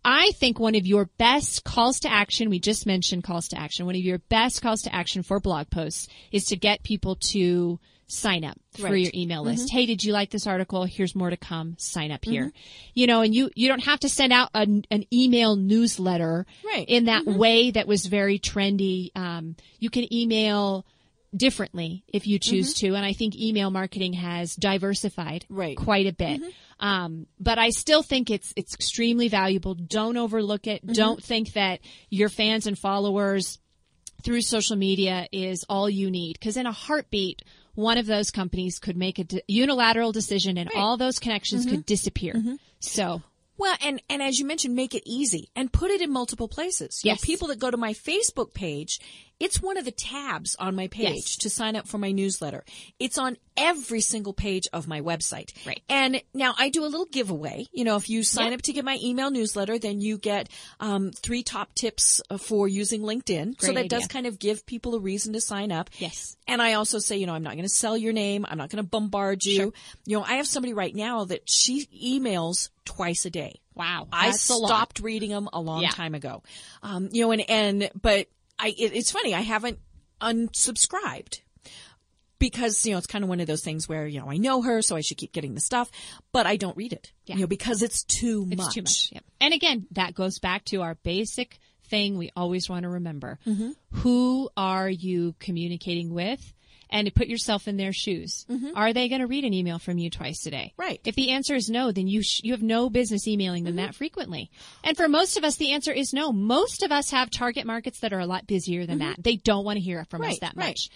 [0.04, 3.86] I think one of your best calls to action, we just mentioned calls to action,
[3.86, 7.80] one of your best calls to action for blog posts is to get people to
[8.08, 9.02] sign up for Right.
[9.04, 9.68] your email list.
[9.68, 9.78] Mm-hmm.
[9.78, 10.86] Hey, did you like this article?
[10.86, 11.76] Here's more to come.
[11.78, 12.46] Sign up here.
[12.46, 12.90] Mm-hmm.
[12.94, 16.86] You know, and you, you don't have to send out an, an email newsletter Right.
[16.88, 17.38] in that mm-hmm.
[17.38, 19.12] way that was very trendy.
[19.16, 20.86] Um, you can email
[21.36, 22.96] differently if you choose to.
[22.96, 25.76] And I think email marketing has diversified Right.
[25.76, 26.42] quite a bit.
[26.80, 29.74] Um, but I still think it's it's extremely valuable.
[29.74, 30.86] Don't overlook it.
[30.86, 31.80] Don't think that
[32.10, 33.60] your fans and followers
[34.24, 37.44] through social media is all you need because in a heartbeat
[37.78, 41.74] one of those companies could make a de- unilateral decision and all those connections could
[41.74, 41.82] mm-hmm.
[41.82, 42.34] disappear.
[42.34, 42.56] Mm-hmm.
[42.80, 43.22] So
[43.56, 47.02] Well, and, and as you mentioned, make it easy and put it in multiple places.
[47.04, 47.26] You know, Yes.
[47.26, 49.00] people that go to my Facebook page,
[49.40, 51.36] it's one of the tabs on my page Yes.
[51.38, 52.64] to sign up for my newsletter.
[53.00, 55.52] It's on every single page of my website.
[55.66, 55.82] Right.
[55.90, 57.68] And now I do a little giveaway.
[57.72, 58.60] You know, if you sign Yep.
[58.60, 62.68] up to get my email newsletter, then you get um, three top tips uh, for
[62.68, 63.58] using LinkedIn.
[63.58, 65.90] Great so that does kind of give people a reason to sign up.
[65.98, 66.36] Yes.
[66.48, 68.46] And I also say, you know, I'm not going to sell your name.
[68.48, 69.56] I'm not going to bombard you.
[69.56, 69.72] Sure.
[70.06, 73.60] You know, I have somebody right now that she emails twice a day.
[73.76, 74.68] wow, I that's a lot.
[74.70, 75.90] stopped reading them a long Yeah.
[75.90, 76.42] time ago.
[76.82, 78.28] Um, you know, and, and, but
[78.60, 79.34] I, it, it's funny.
[79.36, 79.80] I haven't
[80.22, 81.42] unsubscribed
[82.40, 84.62] because, you know, it's kind of one of those things where, you know, I know
[84.62, 85.90] her, so I should keep getting the stuff,
[86.32, 87.36] but I don't read it, Yeah.
[87.36, 88.74] you know, because it's too It's much.
[88.76, 89.14] too much.
[89.42, 93.40] And again, that goes back to our basic thing we always want to remember.
[93.48, 93.72] Mm-hmm.
[94.00, 96.54] Who are you communicating with?
[96.90, 98.46] And put yourself in their shoes.
[98.76, 100.72] Are they going to read an email from you twice a day?
[100.74, 100.82] Mm-hmm.
[100.82, 101.02] Right.
[101.06, 103.94] If the answer is no, then you sh- you have no business emailing them that
[103.96, 104.50] frequently.
[104.84, 106.32] And for most of us, the answer is no.
[106.32, 109.22] Most of us have target markets that are a lot busier than that.
[109.22, 110.46] They don't want to hear from us Mm-hmm.
[110.46, 110.68] That right.
[110.68, 110.90] much.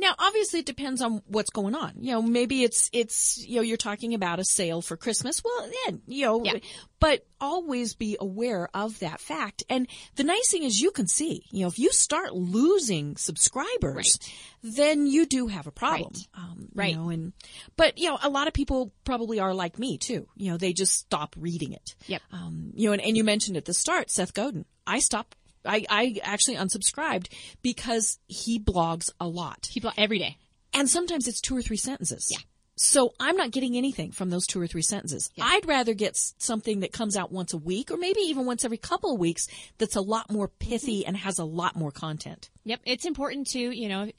[0.00, 1.92] Now, obviously, it depends on what's going on.
[2.00, 5.42] You know, maybe it's it's you know you're talking about a sale for Christmas.
[5.44, 6.54] Well, then you know, Yeah.
[6.98, 9.62] but always be aware of that fact.
[9.68, 9.86] And
[10.16, 11.44] the nice thing is, you can see.
[11.50, 14.18] You know, if you start losing subscribers,
[14.62, 16.12] then you do have a problem.
[16.14, 16.28] Right.
[16.42, 16.90] Um, Right.
[16.90, 17.32] You know, and
[17.76, 20.26] but you know, a lot of people probably are like me too.
[20.36, 21.94] You know, they just stop reading it.
[22.06, 22.22] Yep.
[22.32, 24.64] Um, you know, and, and you mentioned at the start, Seth Godin.
[24.86, 25.36] I stopped.
[25.64, 27.28] I, I actually unsubscribed
[27.62, 29.68] because he blogs a lot.
[29.72, 30.36] People every day.
[30.72, 32.28] And sometimes it's two or three sentences.
[32.30, 32.38] Yeah.
[32.76, 35.30] So I'm not getting anything from those two or three sentences.
[35.38, 38.78] I'd rather get something that comes out once a week or maybe even once every
[38.78, 41.08] couple of weeks that's a lot more pithy mm-hmm.
[41.08, 42.48] and has a lot more content.
[42.64, 44.10] Yep, it's important to you know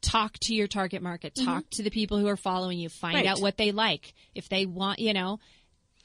[0.00, 1.46] talk to your target market, mm-hmm.
[1.46, 3.26] talk to the people who are following you, find Right.
[3.26, 4.12] out what they like.
[4.34, 5.38] If they want, you know,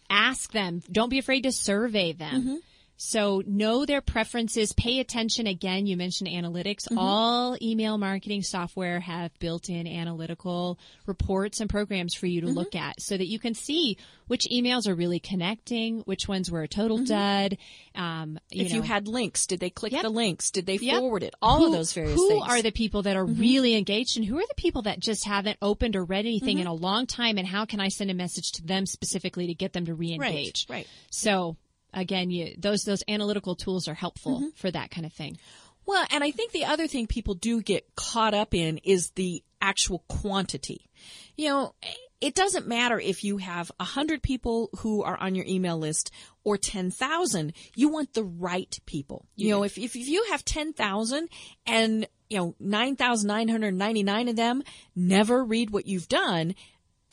[0.07, 0.83] ask them.
[0.91, 2.41] Don't be afraid to survey them.
[2.41, 2.55] Mm-hmm.
[2.97, 4.71] So know their preferences.
[4.71, 5.47] Pay attention.
[5.47, 6.87] Again, you mentioned analytics.
[6.95, 13.01] All email marketing software have built-in analytical reports and programs for you to look at
[13.01, 16.97] so that you can see which emails are really connecting, which ones were a total
[16.99, 17.57] dud.
[17.95, 20.01] Um, you if you had links, did they click Yep.
[20.03, 20.49] the links?
[20.51, 20.99] Did they Yep.
[20.99, 21.35] forward it?
[21.41, 22.41] All Who- of those various who things.
[22.43, 22.51] Mm-hmm.
[22.51, 25.57] are the people that are really engaged and who are the people that just haven't
[25.61, 26.61] opened or read anything Mm-hmm.
[26.61, 29.53] in a long time and how can I send a message to them specifically to
[29.53, 30.65] get them to re-engage?
[30.69, 30.87] right.
[31.11, 31.57] So
[31.95, 34.47] again, you, those, those analytical tools are helpful Mm-hmm.
[34.55, 35.37] for that kind of thing.
[35.87, 39.43] Well, and I think the other thing people do get caught up in is the
[39.61, 40.89] actual quantity.
[41.35, 41.75] You know,
[42.21, 46.11] it doesn't matter if you have a hundred people who are on your email list
[46.43, 47.53] or 10,000.
[47.75, 49.25] You want the right people.
[49.35, 51.29] You know, if, if, if you have 10,000
[51.67, 54.63] and, you know, 9,999 of them
[54.95, 56.55] never read what you've done,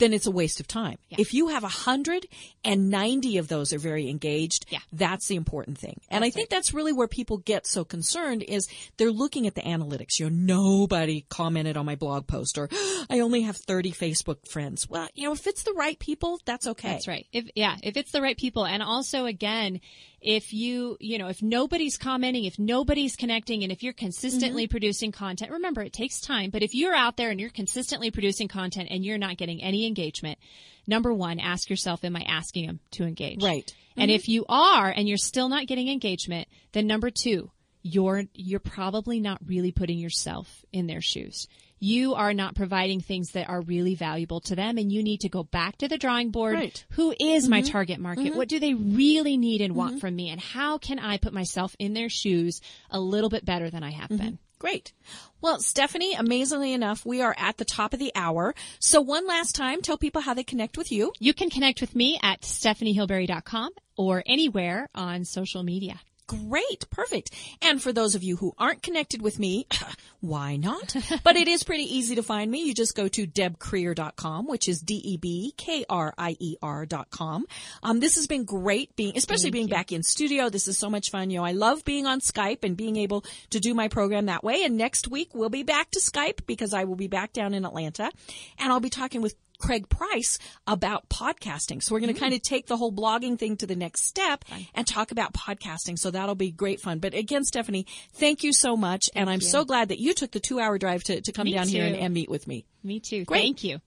[0.03, 0.97] then it's a waste of time.
[1.09, 2.27] If you have a hundred
[2.65, 4.79] and ninety of those are very engaged, Yeah.
[4.91, 6.01] that's the important thing.
[6.09, 9.61] And I think that's really where people get so concerned is they're looking at the
[9.61, 10.19] analytics.
[10.19, 12.69] You know, nobody commented on my blog post or
[13.09, 14.89] I only have 30 Facebook friends.
[14.89, 16.89] Well, you know, if it's the right people, that's okay.
[16.89, 17.25] That's right.
[17.31, 19.79] If yeah, if it's the right people, and also again,
[20.23, 24.71] if you you know if nobody's commenting, if nobody's connecting, and if you're consistently mm-hmm.
[24.71, 26.49] producing content, remember it takes time.
[26.49, 29.85] But if you're out there and you're consistently producing content and you're not getting any
[29.85, 30.39] engagement,
[30.87, 33.43] number one, ask yourself, am I asking them to engage?
[33.43, 33.71] Right.
[33.97, 34.15] And mm-hmm.
[34.15, 37.51] if you are and you're still not getting engagement, then number two,
[37.83, 41.47] you're you're probably not really putting yourself in their shoes.
[41.79, 45.29] You are not providing things that are really valuable to them and you need to
[45.29, 46.55] go back to the drawing board.
[46.55, 46.85] Right.
[46.91, 47.71] Who is my mm-hmm.
[47.71, 48.27] target market?
[48.27, 48.37] Mm-hmm.
[48.37, 49.99] What do they really need and want mm-hmm.
[49.99, 50.29] from me?
[50.29, 53.91] And how can I put myself in their shoes a little bit better than I
[53.91, 54.39] have been?
[54.63, 54.93] Great.
[55.41, 58.55] Well, Stephanie, amazingly enough, we are at the top of the hour.
[58.79, 61.11] So one last time, tell people how they connect with you.
[61.19, 65.99] You can connect with me at stephaniehillberry.com or anywhere on social media.
[66.27, 66.89] Great.
[66.89, 67.31] Perfect.
[67.61, 69.67] And for those of you who aren't connected with me,
[70.21, 70.95] why not?
[71.23, 72.63] but it is pretty easy to find me.
[72.63, 77.45] You just go to debkrier.com, which is D-E-B-K-R-I-E-R dot com.
[77.81, 80.49] Um, this has been great being, especially being back in studio.
[80.49, 81.29] This is so much fun.
[81.29, 84.43] You know, I love being on Skype and being able to do my program that
[84.43, 84.63] way.
[84.63, 87.65] And next week we'll be back to Skype because I will be back down in
[87.65, 88.11] Atlanta
[88.57, 91.81] and I'll be talking with Craig Price about podcasting.
[91.81, 92.21] So we're going to mm.
[92.21, 94.43] kind of take the whole blogging thing to the next step
[94.75, 95.97] and talk about podcasting.
[95.97, 96.99] So that'll be great fun.
[96.99, 99.09] But again, Stephanie, thank you so much.
[99.15, 101.53] and I'm so glad that you took the two hour drive to, to come Me
[101.53, 102.65] down here and, and meet with me.
[102.83, 103.23] Me too.
[103.23, 103.39] Great.
[103.39, 103.79] Thank you.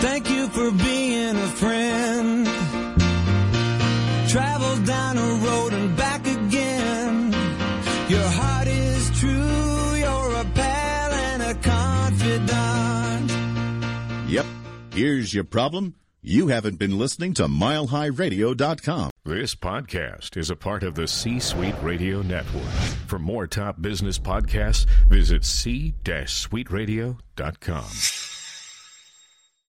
[0.00, 2.46] Thank you for being a friend.
[4.30, 6.39] Travel down a road and back again.
[14.92, 15.94] Here's your problem.
[16.22, 19.10] You haven't been listening to milehighradio.com.
[19.24, 22.64] This podcast is a part of the C Suite Radio Network.
[23.06, 28.39] For more top business podcasts, visit c-suiteradio.com.